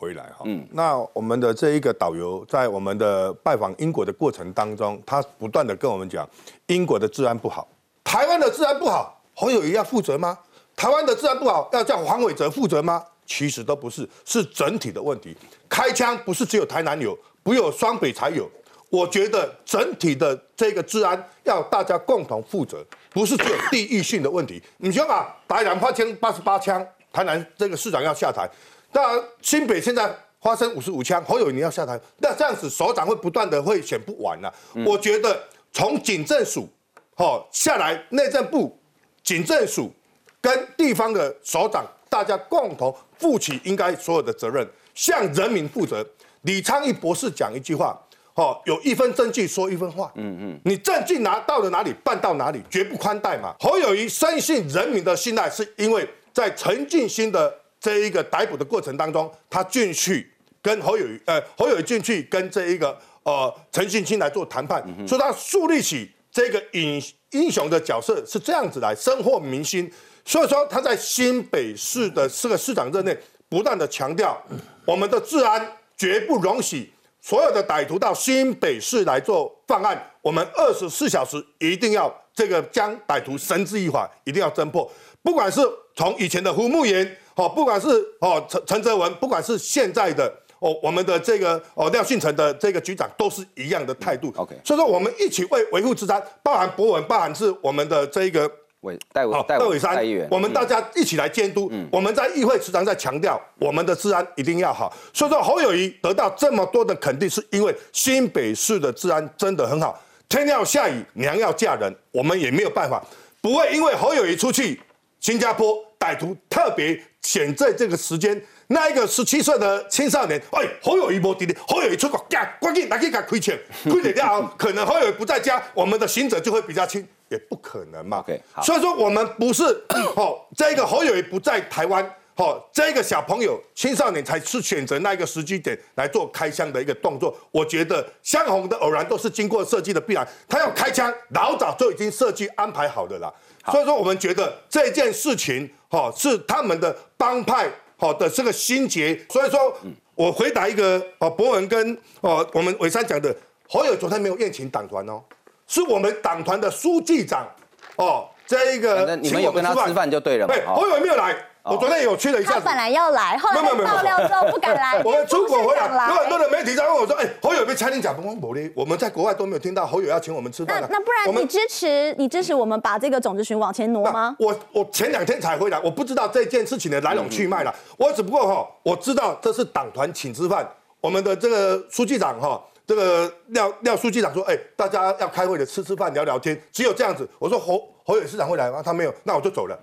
[0.05, 6.29] 回来哈，嗯，那我们的这一个导游在我们的拜访英国的过程当中，他不断的跟我们讲，
[6.67, 7.67] 英国的治安不好，
[8.03, 10.37] 台湾的治安不好，侯友谊要负责吗？
[10.75, 13.03] 台湾的治安不好，要叫黄伟哲负责吗？
[13.25, 15.35] 其实都不是，是整体的问题。
[15.67, 18.47] 开枪不是只有台南有，不有双北才有。
[18.91, 24.61] 我觉得整体的这个治安要大家共同负责，不是只有地域性的问题。
[24.77, 28.47] 你想啊，打两发枪八十八枪，台南这个市长要下台。
[28.95, 30.09] 那新北现在
[30.41, 34.53] 发生五十五枪，侯友宜要下台，那这样子首长会不断的会选不完了。
[34.85, 35.37] 我觉得
[35.73, 36.65] 从警政署，
[37.13, 38.79] 好下来内政部、
[39.21, 39.91] 警政署
[40.39, 46.05] 跟地方的首长，大家共同负起应该所有的责任，向人民负责。
[46.43, 48.01] 李昌义博士讲一句话，
[48.35, 50.09] 哦，有一分证据说一分话。
[50.15, 53.53] 嗯嗯，你证据拿到了哪里办到哪里，绝不宽待嘛。
[53.59, 57.53] 侯友谊深信人民的信赖，是因为在陈进新的。
[57.85, 60.27] 这一个逮捕的过程当中，他进去
[60.59, 69.87] 跟侯友呃侯友进去跟这一个呃陈信清来做谈判，所以他树立起这个英英雄的角色是这样子来深获民心。
[70.25, 73.15] 所以说他在新北市的这个市长任内，
[73.47, 74.35] 不断的强调
[74.83, 85.61] 我们的治安绝不容许所有的歹徒到新北市来做犯案，我们二十四小时一定要这个将歹徒绳之以法，一定要侦破，不管是
[85.95, 87.15] 从以前的胡慕言。
[87.35, 87.87] 好，不管是
[88.21, 94.33] 哦陈陈泽文，不管是现在的哦我们的这个哦廖信成的这个局长，都是一样的态度。
[94.37, 98.49] OK，所以说我们一起为维护治安，包含博文，包含是我们的这一个
[98.81, 99.97] 伟戴伟戴伟山，
[100.31, 101.69] 我们大家一起来监督。
[101.91, 104.95] 我们在议会时常在强调，我们的治安一定要好。
[105.11, 110.01] 所以说侯友谊得到这么多的肯定，是因为新北市的治安真的很好。
[110.29, 113.03] 天要下雨，娘要嫁人，我们也没有办法，
[113.41, 114.79] 不会因为侯友谊出去
[115.19, 116.97] 新加坡歹徒特别。
[117.25, 128.23] 选在这个时间，那一个十七岁的青少年，哎，侯友谊无弟弟，侯友谊出国，赶紧拿去给他亏钱，亏钱掉后，可能侯友谊不在家，我们的行者就会比较轻，也不可能嘛。
[128.61, 129.63] 所以说我们不是
[130.15, 132.07] 哦，这个侯友谊不在台湾。
[132.37, 137.33] 好，这个小朋友、青少年才是选择那一个时机点来做开枪的一个动作。
[137.49, 140.27] 我觉得相同的偶然都是经过设计的必然。
[140.45, 143.33] 他要开枪，老早就已经设计安排好的了。
[143.71, 149.19] 所以说，我们觉得这件事情，哈，是他们的帮派，好的这个心结。
[149.29, 149.75] 所以说，
[150.13, 153.35] 我回答一个哦，博文跟哦我们伟山讲的，
[153.67, 155.21] 侯友昨天没有宴请党团哦，
[155.67, 157.47] 是我们党团的书记长
[157.95, 160.53] 哦，这一个你们有跟他吃饭就对了嘛。
[160.53, 161.35] 对，侯友没有来。
[161.65, 165.01] 我昨天有去了一下，他本来要来，后来爆料之后不敢来。
[165.03, 174.35] 我们出国回来，有很多的媒体在问我说：“哎，侯友被餐厅讲不光某哩，我们在国外都没有听到侯友要请我们吃饭。”那那不然你支持你支持我们把这个种子群往前挪吗？
[174.37, 177.73] 我我前两天才回来，我不知道这件事情的来龙去脉了。
[177.97, 180.69] 我只不过哈，我知道这是党团请吃饭，
[181.01, 189.75] 我们的这个书记长哈，这个廖廖书记长说：“哎，大家要开会的，吃吃饭聊聊天，只有这样子。”我说：“侯侯友市长会来吗？”他没有，那我就走了。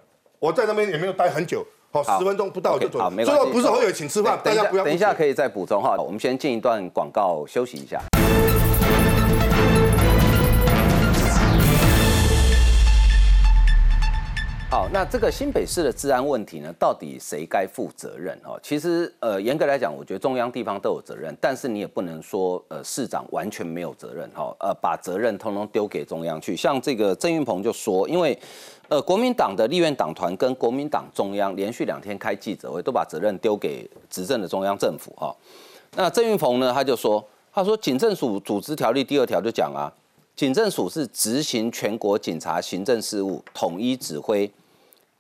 [0.43, 1.65] 我在那边也没有待很久。
[1.93, 2.99] 好，十分钟不到就走。
[2.99, 3.53] 好，没关系。
[3.53, 4.83] 不是侯友请吃饭，大家不要。
[4.83, 5.97] 等一下可以再补充哈。
[5.97, 8.03] 我们先进一段广告休息一下。
[14.69, 18.37] 好，那这个新北市的治安问题呢，到底谁该负责任？
[18.43, 24.53] 哦，其实呃，严格来讲，我觉得中央地方都有责任，但是你也不能说呃市长完全没有责任哈。
[24.59, 26.57] 呃，把责任通通丢给中央去。
[26.57, 28.37] 像这个郑运鹏就说，因为。
[28.93, 35.35] 呃，国民党的立院党团跟国民党中央连续两天开记者会，都把责任丢给执政的中央政府哈。
[35.97, 39.91] 那郑运鹏呢，他就说，他说警政署组织条例第二条就讲啊，
[40.37, 44.53] 警政署是执行全国警察行政事务，统一指挥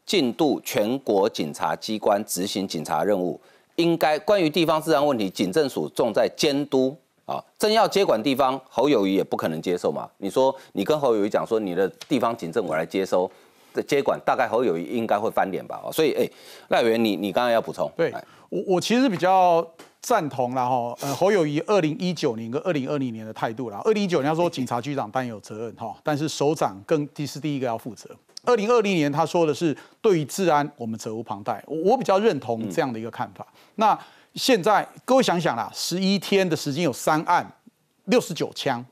[0.04, 3.40] 进度全国警察机关执行警察任务，
[3.76, 10.06] 应该关于地方治安问题，警政署重在监督啊，真要接管地方，侯友谊也不可能接受嘛。
[10.18, 13.30] 你说你跟侯友谊讲说，你的地方警政我来接收。
[13.72, 16.28] 的接管大概侯友谊应该会翻脸吧，所以哎，
[16.68, 18.12] 赖元你你刚刚要补充，对
[18.48, 19.66] 我我其实比较
[20.00, 28.11] 赞同了哈，呃侯友谊二零一九年跟二零二零年的态度啦，二零一九年他说警察局长当然有责任哈，但是首长更第是第一个要负责，
[28.44, 33.46] 二零二零年他说的是对于治安我们责无旁贷，我比较认同这样的一个看法。
[33.76, 33.98] 那
[34.35, 37.46] 现在各位想想啦，十一天的时间有三案
[38.06, 38.85] 六十九枪，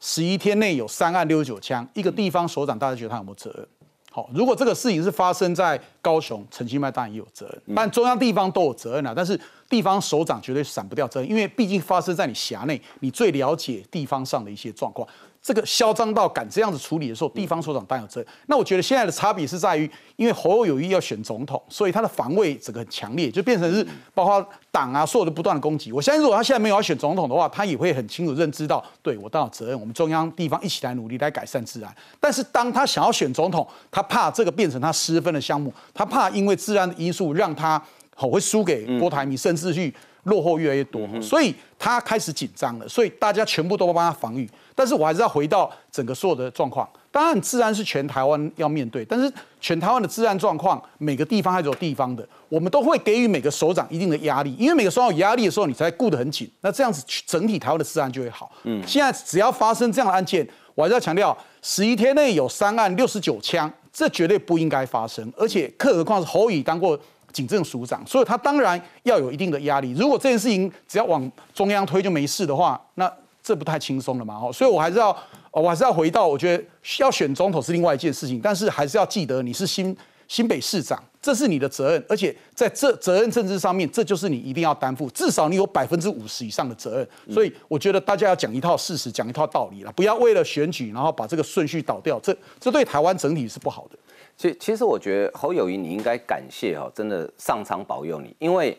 [0.00, 3.68] 十一天内有三案六十九枪，一个地方首长大家觉得他有没有责任？
[4.14, 9.12] 好，如果这个事情是发生在高雄，陈清迈当然也有责任，但中央地方都有责任啊。
[9.12, 9.36] 但是
[9.68, 15.04] 地方首长绝对闪不掉责任，因为毕竟发生在你辖内，你最了解地方上的一些状况。
[15.44, 18.26] 这个嚣张到敢这样子处理的时候，地方首长当然有责任。
[18.46, 25.92] 那我觉得现在的差别是在于，因为侯友谊要选总统，所以他的防卫整个很强烈，就变成是包括党啊所有的不断的攻击。
[25.92, 29.78] 我相信，如果他现在没有要选总统的话，他也会很清楚认知到，对我当然有责任。
[29.78, 31.94] 我们中央地方一起来努力来改善治安。
[32.18, 37.78] 但是当他想要选总统，他怕这个变成他失分的项目，他怕因为治安的因素让他
[38.16, 39.92] 好会输给郭台铭，甚至去。
[40.24, 44.48] 落后越来越多，所以他开始紧张了，所以大家全部都帮他防御。
[44.74, 46.88] 但是我还是要回到整个所有的状况。
[47.12, 56.50] 当然，治安是全台湾要面对，但是全台湾的治安状况，每个地方还是有地方的，我们都会给予每个首长一定的压力，因为每个首长有压力的时候，你才顾得很紧。
[56.62, 58.50] 那这样子整体台湾的治安就会好。
[58.64, 65.32] 嗯，现在只要发生这样的案件，我还是要强调，十一天内有三案六十九枪，这绝对不应该发生。
[65.36, 66.98] 而且，更何况是侯乙当过。
[67.34, 69.92] 警政署长，所以他当然要有一定的压力。
[69.92, 74.40] 如果这件事情只要往中央推就没事的话，那这不太轻松了嘛？
[74.42, 75.14] 哦，所以我还是要，
[75.50, 76.64] 我还是要回到，我觉得
[77.00, 79.94] 要选总统是另外一件事情，但是还是要记得你是新
[80.28, 87.08] 新北市长，这是你的责任，而且在这责任政治上面，这就是你一定要担负，至少你有百分之五十以上的责任。
[87.32, 93.96] 所以我觉得大家要讲一套事实，讲一套道理了，不要为了选举然后把这个顺序倒掉，这这对台湾整体是不好的。
[94.36, 98.76] 其其实我觉得侯友谊你应该感谢哈，真的上苍保佑你，因为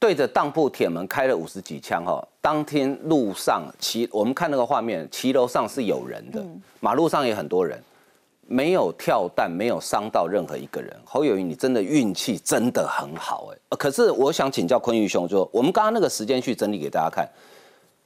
[0.00, 6.44] 对着当铺铁门开了五十几枪哈，当天路上骑我们看那个画面，骑楼上是有人的，
[6.80, 7.80] 马路上也很多人，
[8.46, 10.94] 没有跳弹，没有伤到任何一个人。
[11.04, 17.28] 侯友谊你真的运气真的很好哎，可是我想请教坤玉兄，就我们刚刚那个时间去整理给大家看，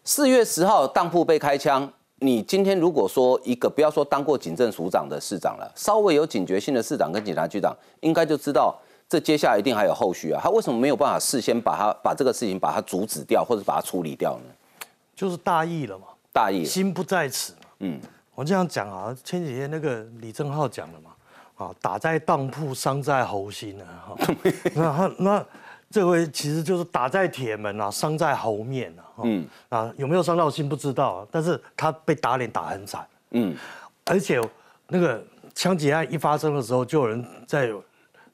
[0.05, 1.91] 四月十号当铺被开枪。
[2.21, 8.77] 你今天如果说一个不要说当过警政署长的市长了，稍微有警觉性的市长跟警察局长，应该就知道
[9.09, 10.41] 这接下来一定还有后续啊。
[10.43, 14.87] 他为什么没有办法事先把他把这个事情把它阻止掉，或者把它处理掉呢？
[15.15, 17.59] 就是大意了嘛，大意，心不在此嘛。
[17.79, 18.01] 嗯，
[18.39, 21.11] 我这样讲啊，前几天那个李正浩讲了嘛，
[21.57, 24.07] 啊，打在当铺，伤在猴心啊！
[24.07, 24.17] 哈，
[24.77, 25.47] 那那
[25.91, 29.03] 这位其实就是打在铁门啊，伤在猴面啊！
[29.25, 33.05] 嗯啊，有没有伤到心不知道，但是他被打脸打很惨。
[33.31, 33.57] 嗯，
[34.05, 34.41] 而且
[34.87, 35.21] 那个
[35.53, 37.73] 枪击案一发生的时候，就有人在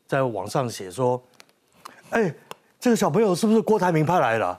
[0.07, 1.19] 在网上写说，
[2.11, 2.31] 哎，
[2.85, 4.59] 这个小朋友是不是郭台铭派来的？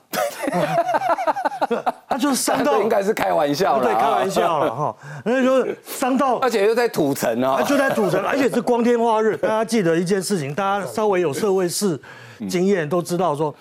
[2.10, 4.96] 他就是伤到，应该是开玩笑了，对，开玩笑了哈。
[5.24, 9.38] 那就伤到，而且又在土城啊，就在土城，而且是光天化日。
[9.38, 12.02] 大家记得一件事情，大家稍微有社会事
[12.50, 13.54] 经验都知道，说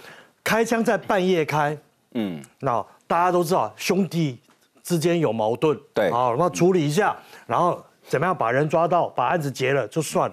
[0.43, 1.77] 开枪在半夜开，
[2.15, 4.41] 嗯，那大家都知道兄弟
[4.83, 7.15] 之间有矛盾，对，好，然后处理一下，
[7.47, 10.33] 然后怎么样把人抓到，把案子结了就算。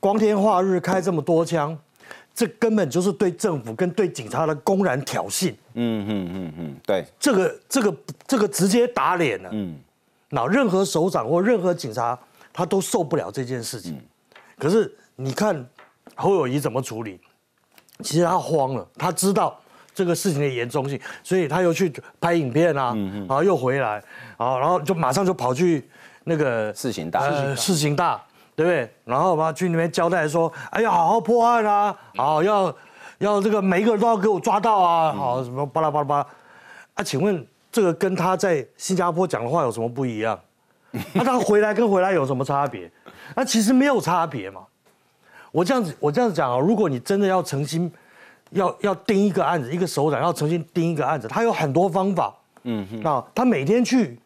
[0.00, 1.78] 光天化日开这么多枪。
[2.38, 5.50] 这根本就是对政府跟对警察的公然挑衅。
[5.74, 7.96] 嗯嗯嗯嗯，对，这个这个
[8.28, 9.50] 这个直接打脸了。
[9.52, 9.76] 嗯，
[10.28, 12.16] 那任何首长或任何警察
[12.52, 14.00] 他都受不了这件事情。
[14.56, 15.68] 可是你看
[16.14, 17.18] 侯友谊怎么处理？
[18.04, 19.60] 其实他慌了，他知道
[19.92, 22.94] 这个事情的严重性，所以他又去拍影片啊，
[23.26, 24.00] 然后又回来，
[24.36, 25.90] 啊，然后就马上就跑去
[26.22, 28.22] 那个事情大，事情大。
[28.58, 28.92] 对不对？
[29.04, 32.74] 然后嘛，去那边交代说：“哎呀，好好破案啊，好要
[33.18, 36.26] 要这个每一个人都要给我抓到啊，好什么巴拉巴拉巴拉。”
[36.94, 40.36] 啊，请问这个跟他在新加坡讲的话有什么不一样？
[41.12, 42.90] 那 他回来跟回来有什么差别？
[43.36, 44.62] 那其实没有差别嘛。
[45.52, 47.88] 我这样子，我这样子讲啊，如果你真的要诚心
[48.50, 52.34] 要要盯一个案子，一个首长要诚心盯一个案子，他有很多方法。
[52.64, 54.18] 嗯哼，啊他每天去。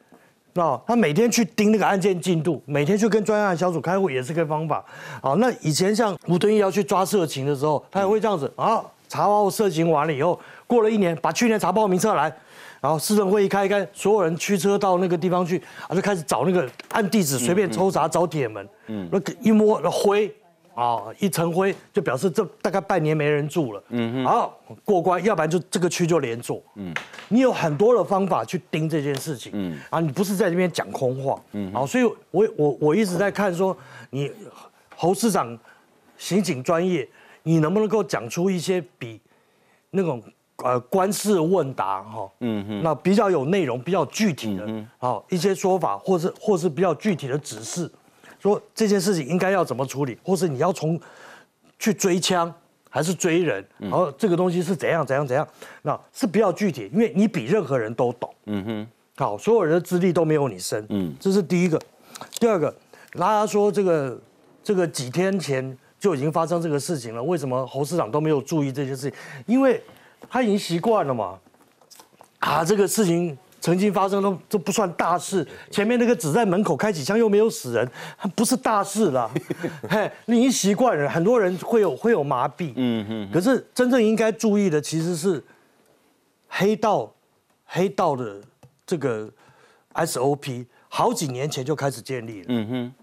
[0.54, 4.84] 那他每天去盯那个案件进度，每天去跟专案小组开会，也是个方法。
[5.20, 12.32] 啊，那以前像吴敦义要去抓色情的时候，他也会这样子啊，查报色情完了以后，过了一年，把去年查报名册来，
[12.80, 20.34] 然后市政会议开一开，所有人驱车到那个地方去，啊，就开始找那个按地址随便抽查找铁门，嗯，那一摸那灰。
[20.74, 23.84] 啊，一层灰就表示这大概半年没人住了。
[23.90, 26.62] 嗯哼，好过关，要不然就这个区就连坐。
[26.76, 26.92] 嗯，
[27.28, 29.52] 你有很多的方法去盯这件事情。
[29.54, 31.38] 嗯，啊，你不是在这边讲空话。
[31.52, 33.76] 嗯，好，所以我我我一直在看说，
[34.10, 34.30] 你
[34.96, 35.58] 侯市长
[36.16, 37.06] 刑警专业，
[37.42, 39.20] 你能不能够讲出一些比
[39.90, 40.22] 那种
[40.56, 47.90] 呃官事问答哈，嗯哼，那比较有内容、比较具体的，好一些说法，或是或是比较具体的指示。
[48.42, 51.00] 说这件事情应该要怎么处理，或是你要从
[51.78, 52.52] 去追枪
[52.90, 55.46] 还是追人，然后这个东西是怎样怎样怎样，
[55.82, 58.34] 那是比较具体，因为你比任何人都懂。
[58.46, 60.84] 嗯哼，好，所有人的资历都没有你深。
[60.88, 61.80] 嗯，这是第一个。
[62.40, 62.74] 第二个，
[63.12, 64.20] 大家说这个
[64.64, 69.12] 这个几天前就已经发生这个事情了，为什么侯市长都没有注意这些事情？
[69.46, 69.80] 因为
[70.28, 71.38] 他已经习惯了嘛。
[72.40, 73.38] 啊，这个事情。
[73.62, 77.88] 曾经发生都都不算大事，前面那个只在门口开几枪又没有死人，
[78.34, 79.30] 不是大事了。
[79.88, 82.72] 嘿，你已经习惯了，很多人会有会有麻痹。
[82.74, 83.30] 嗯哼。
[83.32, 85.42] 可是真正应该注意的其实是
[86.48, 87.14] 黑道，
[87.64, 88.40] 黑道的
[88.84, 89.30] 这个
[89.94, 92.46] SOP 好几年前就开始建立了。
[92.48, 92.94] 嗯哼。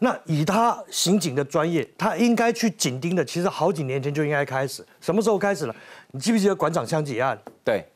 [0.00, 4.84] 那以他刑警的专业，他应该去紧盯的，其实好几年前就应该开始。
[5.00, 5.74] 什么时候开始了？
[6.10, 7.38] 你记不记得馆长枪击案？
[7.64, 7.86] 对，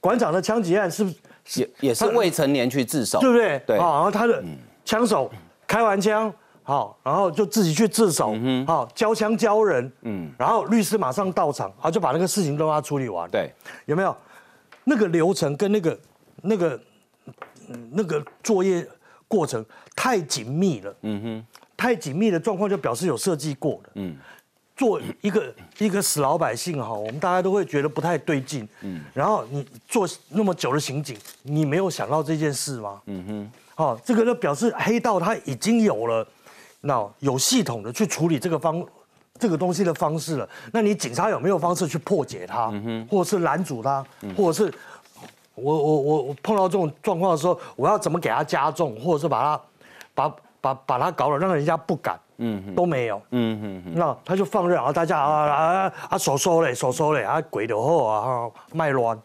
[0.00, 1.16] 馆长的枪击案是不是？
[1.56, 3.58] 也也是未成年去自首，对不对？
[3.66, 4.42] 对，好，然后他的
[4.84, 5.30] 枪手
[5.66, 8.34] 开完枪，好，然后就自己去自首，
[8.66, 13.52] 好，交枪交人，嗯，然后律师马上到场，好，就把那个事情都他处理完，对，
[13.86, 14.16] 有没有？
[14.84, 15.98] 那个流程跟那个
[16.42, 16.80] 那个
[17.90, 18.86] 那个作业
[19.28, 24.16] 过程太紧密了，嗯哼，太紧密的状况就表示有设计过的，嗯。
[24.76, 28.66] 做一个一个死老百姓哈，我们大家都会觉得不太对劲。
[28.80, 33.00] 嗯，然后你做那么久的刑警，你没有想到这件事吗？
[33.06, 36.26] 嗯哼，好，这个就表示黑道他已经有了
[36.80, 38.84] 那有系统的去处理这个方
[39.38, 40.48] 这个东西的方式了。
[40.72, 42.70] 那你警察有没有方式去破解它？
[42.72, 44.04] 嗯哼，或者是拦阻它？
[44.36, 44.72] 或者是
[45.54, 49.62] 我我我我碰到这种状况的时候，我要怎么给他加重，或者是把他
[50.14, 52.18] 把把把他搞了，让人家不敢？
[52.42, 53.22] 嗯，都没有。
[53.30, 59.16] 嗯哼哼，那他就放任啊，大家啊啊啊，手收嘞，手收嘞，啊鬼的后啊，卖乱。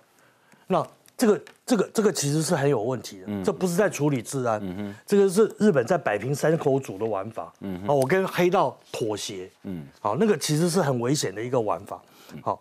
[0.67, 0.86] 那
[1.17, 7.52] 这个这个这个其实是很有问题的，这不是在处理治安，嗯这个是日本在摆平山口组的玩法。
[7.62, 9.50] 嗯啊，我跟黑道妥协。
[9.63, 12.00] 嗯，好，那个其实是很危险的一个玩法。
[12.41, 12.60] 好，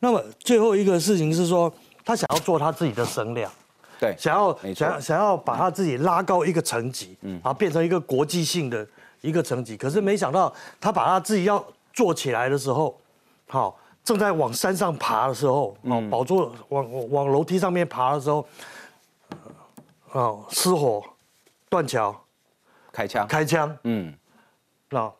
[0.00, 1.72] 那么最后一个事情是说，
[2.04, 3.50] 他想要做他自己的声量，
[3.98, 8.86] 对，想要想要想要把他自己拉高一个层级，嗯，然后变成一个国际性的。
[9.24, 11.64] 一个层级，可是没想到他把他自己要
[11.94, 13.00] 做起来的时候，
[13.48, 18.46] 好，正在往山上爬的时候，哦，宝座往往楼梯上面爬的时候，
[20.12, 21.02] 哦，失火，
[21.70, 22.14] 断桥，
[22.92, 24.14] 开枪，开枪，嗯，
[24.90, 25.10] 那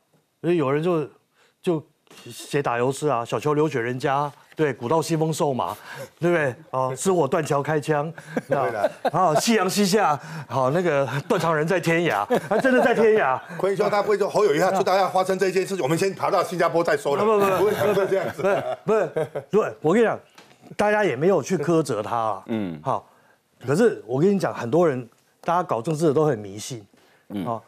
[0.43, 1.09] 所以有人就
[1.63, 1.83] 就
[2.27, 5.77] 写打油诗啊，小桥流水人家，对，古道西风瘦马，
[6.21, 6.55] 对不对？
[6.71, 8.13] 哦，是我断桥开枪，
[8.49, 8.91] 对的。
[9.13, 13.39] 好，夕阳西下，好，那个断肠人在天涯，他真的在天涯。
[13.59, 17.25] 坤兄他不会说侯友谊他祝大家发生这件事情，我们先爬到新加坡再说了。
[17.25, 18.43] 不不不，不 会这样子。
[18.85, 19.11] 不是，
[19.51, 20.19] 对，我跟你讲，
[20.77, 22.43] 大家也没有去苛责他啊。
[22.47, 23.09] 嗯，好。
[23.67, 25.09] 可是我跟你讲，很多人，
[25.41, 26.87] 大家搞政治的都很迷信，
[27.31, 27.65] 嗯，好，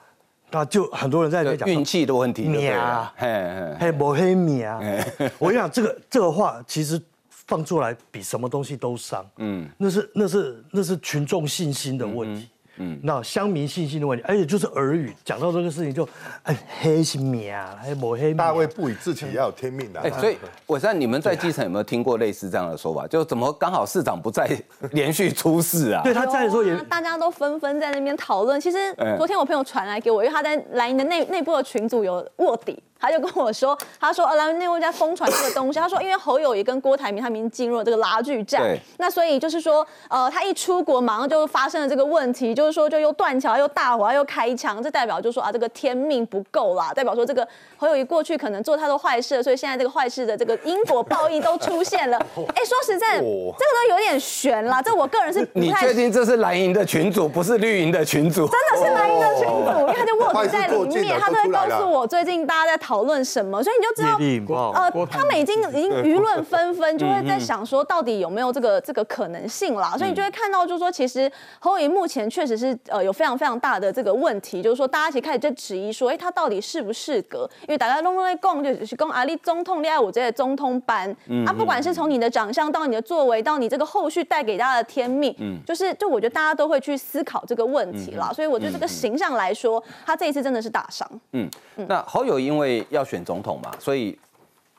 [0.51, 4.81] 那就很多人在在讲运气的问题，命啊，嘿，嘿，不黑命啊。
[5.39, 12.49] 我跟你讲，这个这个话其实放出来比什么东西都伤，嗯，那是那是那是群众信心的问题。
[12.79, 16.09] 嗯，那乡民信心的问题，而且就是耳语，讲到这个事情就，
[16.43, 18.35] 哎，黑心命啊，还抹黑。
[18.35, 20.01] 大卫不以自己要有天命的。
[20.01, 23.07] 哎，所以我在你们在基层有没有听过类似这样的说法？
[23.07, 24.49] 就怎么刚好市长不在，
[24.93, 26.03] 连续出事啊？
[26.03, 28.61] 对，他在的时候也，大家都纷纷在那边讨论。
[28.61, 32.83] 其实昨天我朋友传来给我，因为他在蓝营的内内部的群组有卧底。
[33.07, 35.79] 他就跟我说， 他说，呃，内部在疯传这个东西。
[35.79, 47.47] 他说，因为侯友谊跟郭台铭他们已经进入了这个拉锯战，那所以就是说，呃，他一出国，马上就发生了这个问题，就是说，就又断桥，又大火，又开枪，这代表就是说啊，这个天命不够啦，代表说这个
[47.77, 52.19] 侯友谊过去可能做太多坏事，所以现在这个坏事的这个因果报应都出现了。
[52.55, 54.81] 哎，说实在，这个都有点悬啦。
[54.81, 58.49] 这我个人是你确定这是蓝营的群主，不是绿营的群主？
[58.49, 62.87] 真的是蓝营的群主，因为他就卧底在里面，他都会告诉我最近大家在。
[62.87, 69.97] 讨论什么，所以你就知道，呃，他们已经已经舆论纷纷，就会在想说，到底有没有这个这个可能性啦？
[69.97, 77.49] 所以你就会看到，就是说，其实侯友目前确实是呃有非常非常大的这个问题，就是说，大家其实开始在质疑说，哎，他到底适不适格？
[77.63, 81.11] 因为大家拢拢在讲，就是讲阿里总统恋爱我这些总统班，
[81.47, 88.33] 啊，不管是从你的长相到你的作为，到你这个后续带给大家的天命，嗯，就是就我觉得大家都会去思考这个问题啦。
[88.33, 91.09] 所以我觉得这个形象来说，他这一次真的是大伤。
[91.33, 91.49] 嗯，
[91.89, 92.76] 那侯友因为。
[92.91, 94.19] 要选总统嘛，所以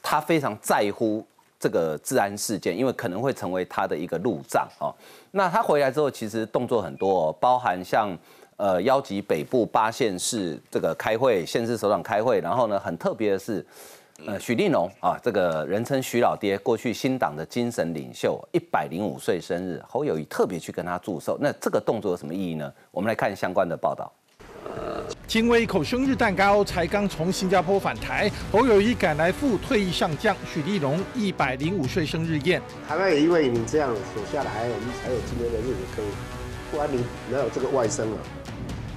[0.01, 1.25] 他非常在乎
[1.59, 4.93] 这个治安事件，因为可能会成为他的一个路障哦。
[5.31, 8.15] 那他回来之后，其实动作很多，包含像
[8.57, 13.65] 呃邀集北部八县市这个开会，县市首长开会，然后呢，很特别的是，
[14.25, 21.37] 呃许立农啊，这个人称许老爹，过去新党的精神领袖，一百零五岁生日，侯友谊特别去跟他祝寿。
[21.41, 22.71] 那这个动作有什么意义呢？
[22.91, 24.11] 我们来看相关的报道。
[25.27, 32.61] 经为一口生日蛋糕，才刚从新加坡返台，侯友谊赶来赴退役上将许立荣一百零五岁生日宴。
[32.87, 36.05] 台湾也因为你这样守下来，我们才有今天的日子可以，
[36.71, 38.17] 不然你没有这个外甥了？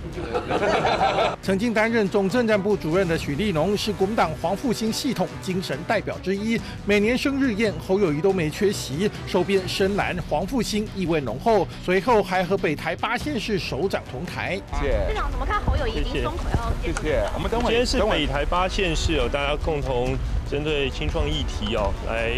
[1.42, 6.60] 曾经担任总政战部主任的许立农是国民党黄复兴系统精神代表之一。
[6.84, 11.66] 每年生日宴，侯友谊都没缺席，收编深蓝黄复兴意味浓厚。
[11.84, 14.60] 随后还和北台八县市首长同台。
[14.80, 15.08] 谢谢。
[15.08, 16.72] 市长怎么看侯友谊迎中回后？
[16.84, 17.22] 谢谢。
[17.34, 20.16] 我们等会今天是北台八县市哦，大家共同
[20.50, 22.32] 针对青创议题哦，来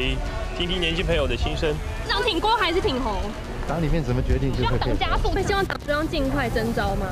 [0.56, 1.70] 听听年轻朋友的心声。
[2.04, 3.16] 市长挺郭还是挺红？
[3.68, 7.06] 党里面怎么决定就会党加速，会希望党中央尽快征召吗？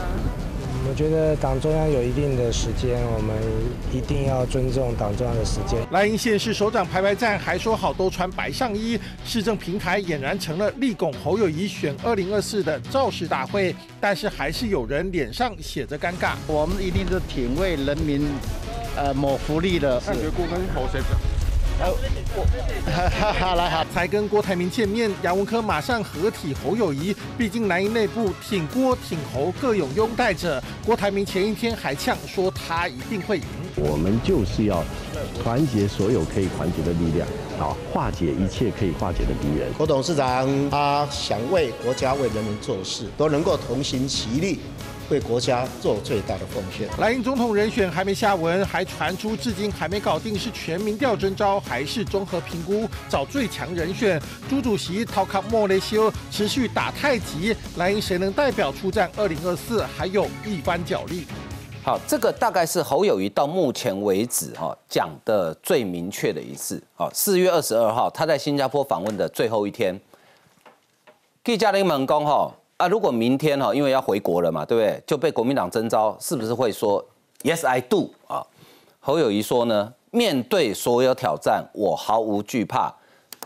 [0.89, 3.37] 我觉得党中央有一定的时间，我们
[3.93, 5.79] 一定要尊重党中央的时间。
[5.91, 8.99] 莱茵县市首长排排站，还说好都穿白上衣。
[9.25, 16.33] 市政平台俨然成了立拱侯友谊选二零二四的造势大会，但是还是有人脸上写着尴尬。
[16.47, 18.27] 我们一定是挺为人民，
[18.97, 20.01] 呃，谋福利的。
[21.81, 27.17] 好，来哈，才跟郭台铭见面，杨文科马上合体侯友谊。
[27.39, 30.63] 毕竟南营内部挺郭挺侯各有拥戴者。
[30.85, 33.45] 郭台铭前一天还呛说他一定会赢。
[33.77, 34.85] 我们就是要
[35.43, 37.27] 团结所有可以团结的力量，
[37.59, 39.73] 好化解一切可以化解的敌人。
[39.73, 44.61] 郭董事长他想为国家为人民做事，都能够同心齐力。
[45.11, 46.89] 为国家做最大的奉献。
[46.99, 54.21] 莱茵总统人选还没下文，还传出至今还没搞定是全民调征召还是综合评估找最强人选。
[54.49, 61.27] 朱主席陶卡莫雷修持续打太极，莱茵谁能代表出战二零二四，还有一番角力。
[61.83, 66.81] 好，这个大概是侯友谊到目前为止哈讲的最明确的一次。
[66.95, 69.99] 好，四月二十二号他在新加坡访问的最后一天，
[71.43, 72.55] 记者林猛讲哈。
[72.81, 75.03] 啊，如果明天哈，因为要回国了嘛，对不对？
[75.07, 77.05] 就被国民党征召，是不是会说
[77.43, 78.43] Yes I do 啊？
[79.01, 82.91] 侯友谊说呢，面对所有挑战，我毫无惧怕，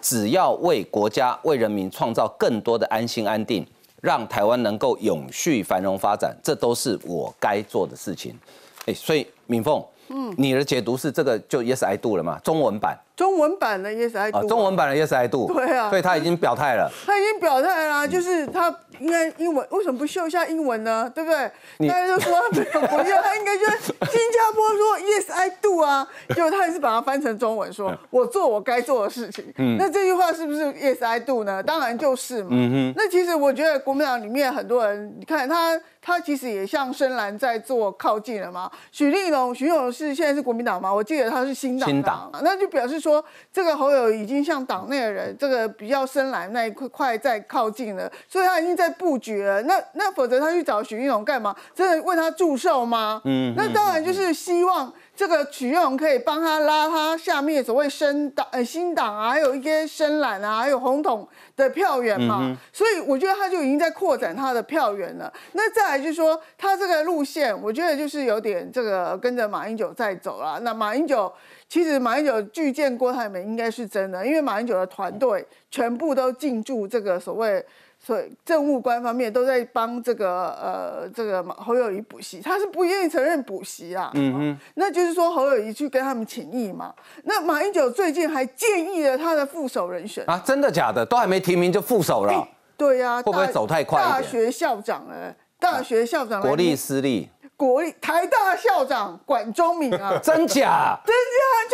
[0.00, 3.66] 只要为国家、为人民创造更多的安心安定，
[4.00, 8.38] 让台湾能够永续繁荣发展，这都是我该做的事情。
[8.86, 12.38] 哎，所以敏凤，嗯，你的解读是这个就 Yes I do 了吗？
[12.44, 16.90] 中文版中文版的 Yes I Do，、啊，中文版的 Yes I Do，对啊所以他已经表态了。
[17.06, 21.10] 他已经表态啦，就是他应该英文，为什么不秀一下英文呢？
[21.14, 21.50] 对不对？
[21.78, 29.44] 你大家就说他没有不要，他应该就是新加坡说 Yes I do 啊，结果他还是把它翻成中文说，我做我该做的事情。
[29.58, 31.62] 嗯那这句话是不是 Yes I do 呢？
[31.62, 32.48] 当然就是嘛。
[32.50, 38.70] 嗯哼那其实我觉得国民党里面很多人，你看他，他其实也向深蓝在做靠近了嘛。
[38.90, 40.92] 许立龙，许立龙是现在是国民党吗？
[40.92, 49.62] 我记得他是新党新党，那就表示说这个侯友已经向党内的人，这个比较深蓝那一块块在靠近了，所以他已经在布局了。
[49.62, 51.54] 那那否则他去找许玉龙干嘛？
[51.74, 53.20] 真的为他祝寿吗？
[53.24, 62.38] 嗯那当然就是希望这个许立龙可以帮他拉他下面所谓深党、呃新党啊，还有一些深蓝啊，还有红统的票源嘛。
[62.40, 65.32] 嗯所以我觉得他就已经在扩展他的票源了。
[65.52, 70.58] 那再来就是说，他这个路线，我觉得就是有点这个跟着马英九在走了。
[70.60, 71.32] 那马英九
[71.74, 77.66] 其实马英九拒见郭台铭应该是真的，因为马英九的团队全部都进驻这个所谓。
[77.98, 84.12] 所以政务官方面都在帮这个呃这个侯友谊补习，他是不愿意承认补习啊。
[84.14, 86.94] 嗯嗯，那就是说侯友谊去跟他们请益嘛。
[87.24, 90.22] 那马英九最近还建议了他的副手人选。
[90.28, 91.04] 啊，真的假的？
[91.04, 92.46] 都还没提名就副手了，
[92.76, 100.98] 对呀、大会不会走太快大学校长哎，大学校长来国立私立，国立台大校长管中敏啊， 真假？
[101.04, 101.14] 真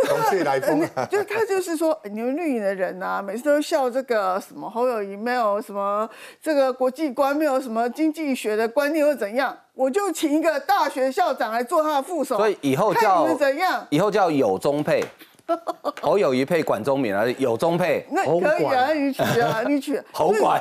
[0.06, 0.30] 假？
[0.30, 6.08] 就是来疯呃 就是他就是说，你们绿营的人啊，每次都笑这个什么侯友谊没有什么
[6.42, 13.86] 这个国际观，没有什么经济学的观念或怎样，我就请一个大学校长来做他的副手，所以以后看叫你们怎样？
[13.90, 15.04] 以后叫有中配，
[16.00, 20.00] 侯友谊配管中敏啊，有中配，那可以啊，你取啊，你取。
[20.12, 20.60] 侯管。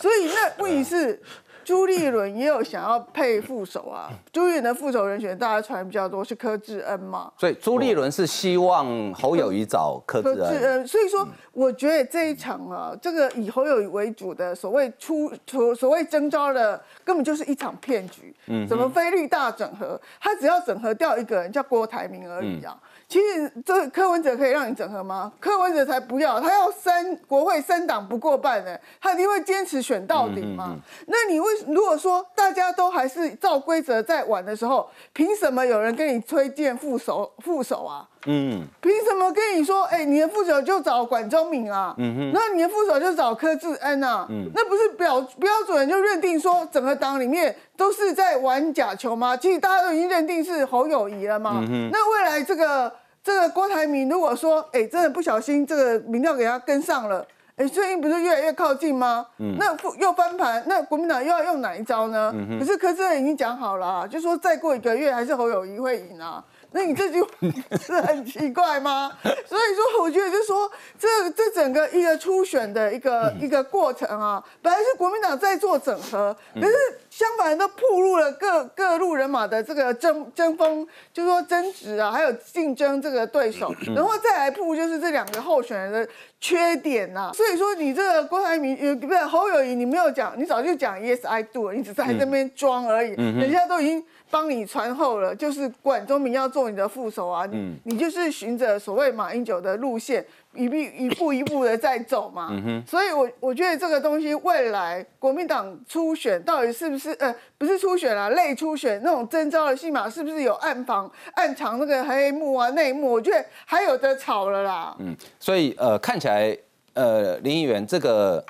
[0.00, 1.22] 所以那问题是，
[1.64, 4.10] 朱立伦也有想要配副手啊。
[4.32, 7.30] 朱立伦的副手人选，大家传比较多是柯志恩嘛。
[7.38, 10.62] 所以朱立伦是希望侯友谊找柯志恩。
[10.62, 16.80] 恩，所以说我觉得这一场啊，这个以侯友谊为主的所谓出所所谓征召的，
[17.10, 18.32] 根本就是一场骗局。
[18.46, 22.78] 嗯哼什么菲律大整合，他只要整合掉一个人叫郭台铭而已啊。
[22.80, 25.32] 嗯其实这个柯文哲可以让你整合吗？
[25.40, 30.76] 柯文哲才不要，他要三国会三党不过半呢，他一定会坚持选到底嘛。
[31.08, 38.08] 那你为如果说大家都还是照规则在玩的时候，凭什么有人跟你推荐副手副手啊？
[38.26, 41.94] 嗯凭什么跟你说，哎、你的副手就找管中敏啊？
[41.98, 44.26] 嗯哼那你的副手就找柯志恩啊？
[44.28, 49.36] 嗯那不是标标准就认定说整个党里面都是在玩假球吗？
[49.36, 51.52] 其实大家都已经认定是侯友谊了嘛。
[51.62, 52.92] 嗯哼那未来这个
[53.24, 57.26] 这个郭台铭如果说，哎、真的不小心这个民调给他跟上了。
[57.56, 59.26] 哎，最近不是越来越靠近吗？
[59.38, 62.32] 嗯那复又翻盘，那国民党又要用哪一招呢？
[62.34, 66.42] 嗯哼可是柯志恩已经讲好了啊、就说再过一个月还是侯友谊会赢啊。
[66.72, 67.28] 那你这句话
[67.84, 69.10] 是很奇怪吗？
[69.22, 76.72] 所以说，我觉得就是说，这这整个一个初选的一个、一个过程啊，本来是国民党在做整合，可是
[77.10, 86.08] 相反都暴露了各各路人马的这个争争锋，就是说争执啊，还有竞争这个对手，然后再来铺就是这两个候选人的
[86.40, 93.40] 缺点呐、所以说，你这个郭台铭呃不是侯友谊，你没有讲，你早就讲 yes I do 了，你只是还在那边装而已，嗯哼。
[93.40, 97.74] 人家都已经帮你传后了，就是管中明要做你的副手啊，你、嗯。
[97.84, 100.24] 你就是循着所谓马英九的路线，
[100.54, 102.48] 一步一步一步的在走嘛。
[102.50, 113.12] 嗯哼所以我我觉得这个东西未来国民党初选到底是不是呃不是初选啦，类初选那种征召的戏码是不是有暗防暗藏那个黑幕啊内幕？
[113.12, 114.96] 我觉得还有的吵了啦。
[114.98, 116.56] 嗯，所以呃，看起来
[116.94, 118.44] 呃，林议员这个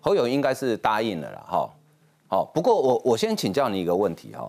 [0.00, 1.70] 侯友应该是答应了啦，哈。
[2.28, 4.48] 好，不过我我先请教你一个问题哈，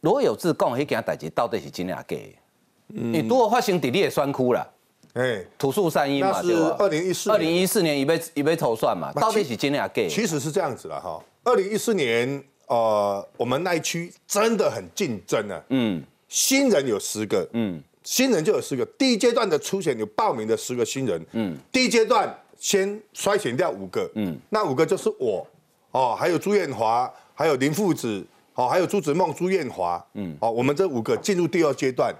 [0.00, 2.38] 罗有志讲迄件代志到底是真俩假的？
[2.88, 4.66] 你如果发生伫你的酸窟啦，
[5.14, 10.08] 哎，土树山阴嘛，那是对吧？2014二零一四年已被已被投算嘛，到底是真俩假的？
[10.08, 11.22] 其实是这样子了哈。
[11.44, 15.62] 二零一四年，呃，我们那一区真的很竞争啊。
[15.68, 18.84] 嗯，新人有十个，嗯，新人就有十个。
[18.98, 25.46] 第一阶段的初选有报名的十个新人，嗯，第一阶段先筛选掉五个，嗯，那五个就是我，
[25.92, 32.12] 哦，还有朱艳华，还有林父子，哦，还有朱子梦、朱艳华，嗯，哦，我们这五个进入第二阶段，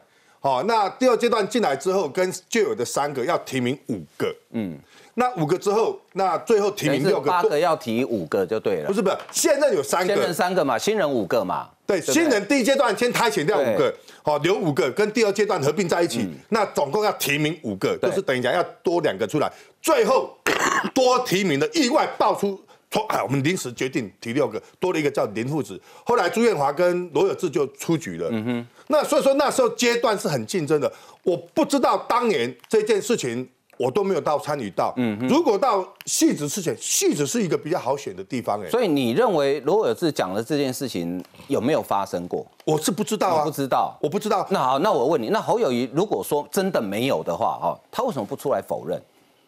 [0.44, 4.78] 好、那第二阶段进来之后，跟旧有的三个要提名五个，嗯，
[5.14, 8.86] 那五个之后，那最后提名六个，八个要提五个就对了。
[8.86, 11.70] 不是不是，现任有三现任个，三个嘛，新人五个嘛。
[11.86, 20.36] 对，不新人第一阶段先筛选掉五个，好留五个，跟第二阶段合并在一起，那总共要提名五个，就是等于讲要多两个出来，最后
[20.92, 22.60] 多提名的意外爆出
[22.94, 25.80] 说哎，我们临时决定提六个，多了一个叫林父子。
[26.04, 28.28] 后来朱艳华跟罗有志就出局了。
[28.30, 28.66] 嗯哼。
[28.86, 30.90] 那所以说那时候阶段是很竞争的。
[31.24, 33.48] 我不知道当年这件事情。
[33.76, 42.46] 我都没有到参与到，嗯哼，如果到戏子之前，戏子是一个比较好选的地方，哎，所以你认为罗有志讲的这件事情有没有发生过？
[42.64, 44.46] 我是不知道啊，不知道，我不知道。
[44.48, 48.96] 那好，那我问你，那侯友谊如果说真的没有的话，哈，他为什么不出来否认？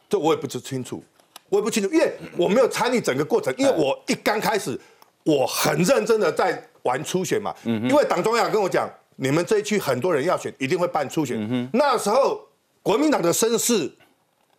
[0.08, 1.00] 这我也不知清楚，
[1.48, 4.78] 我也不清楚，因为我没有参与整个过程，因为我一刚开始
[5.24, 12.40] 我很认真的在玩初选嘛，嗯，因为党中央跟我讲，你们这一区很多人要选，一定会办初选，嗯那时候
[12.82, 13.92] 国民党的声势。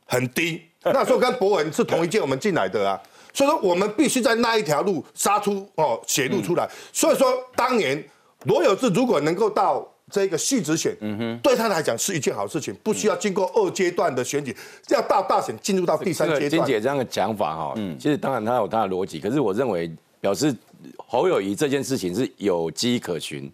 [0.10, 2.98] 很低， 那时候跟博文是同一届我们进来的啊，
[3.34, 6.66] 所以说我们必须在那一条路杀出哦血路出来。
[6.94, 8.02] 所以说当年
[8.46, 14.56] 罗有志如果能够到这个续职选，嗯哼，对他来讲是一件好事情，不需要经过二阶段的选举，
[14.90, 16.50] 要到大选进入到第三阶段。
[16.50, 20.56] 金姐这样的讲法哈，嗯，其实当然他有他的逻辑，可是我认为表示
[20.98, 23.52] 侯友谊这件事情是有机可循，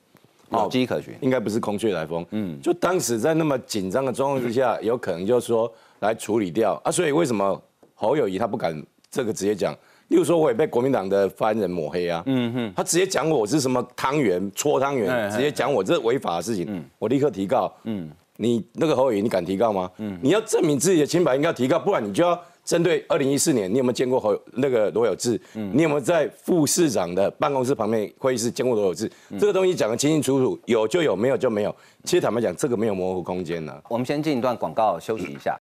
[0.51, 2.25] 有机可循，应该不是空穴来风。
[2.31, 5.71] 嗯，就当时在那么紧张的状况之下，有可能就是说。
[5.99, 6.91] 来处理掉啊！
[6.91, 7.57] 所以为什么
[7.95, 8.77] 侯友谊他不敢
[9.09, 9.73] 这个直接讲？
[10.13, 18.07] 例如说，我也被国民党的发言人抹黑啊，嗯哼，他直接讲我是什么汤圆搓汤圆，直接讲我这违法的事情，嗯，我立刻提告，嗯，
[18.37, 19.89] 你那个侯友谊，你敢提告吗？
[19.97, 25.41] 嗯，你要证明自己的清白，应该提告，不然你就要针对二零一四年，你有没有见过侯那个罗有志？
[25.55, 29.11] 嗯，你有没有在副市长的办公室旁边会议室见过罗有志？
[29.39, 31.75] 这个东西讲得清清楚楚，有就有，没有就没有。
[32.03, 33.73] 其实坦白讲，这个没有模糊空间呢。
[33.89, 35.51] 我们先进一段广告，休息一下。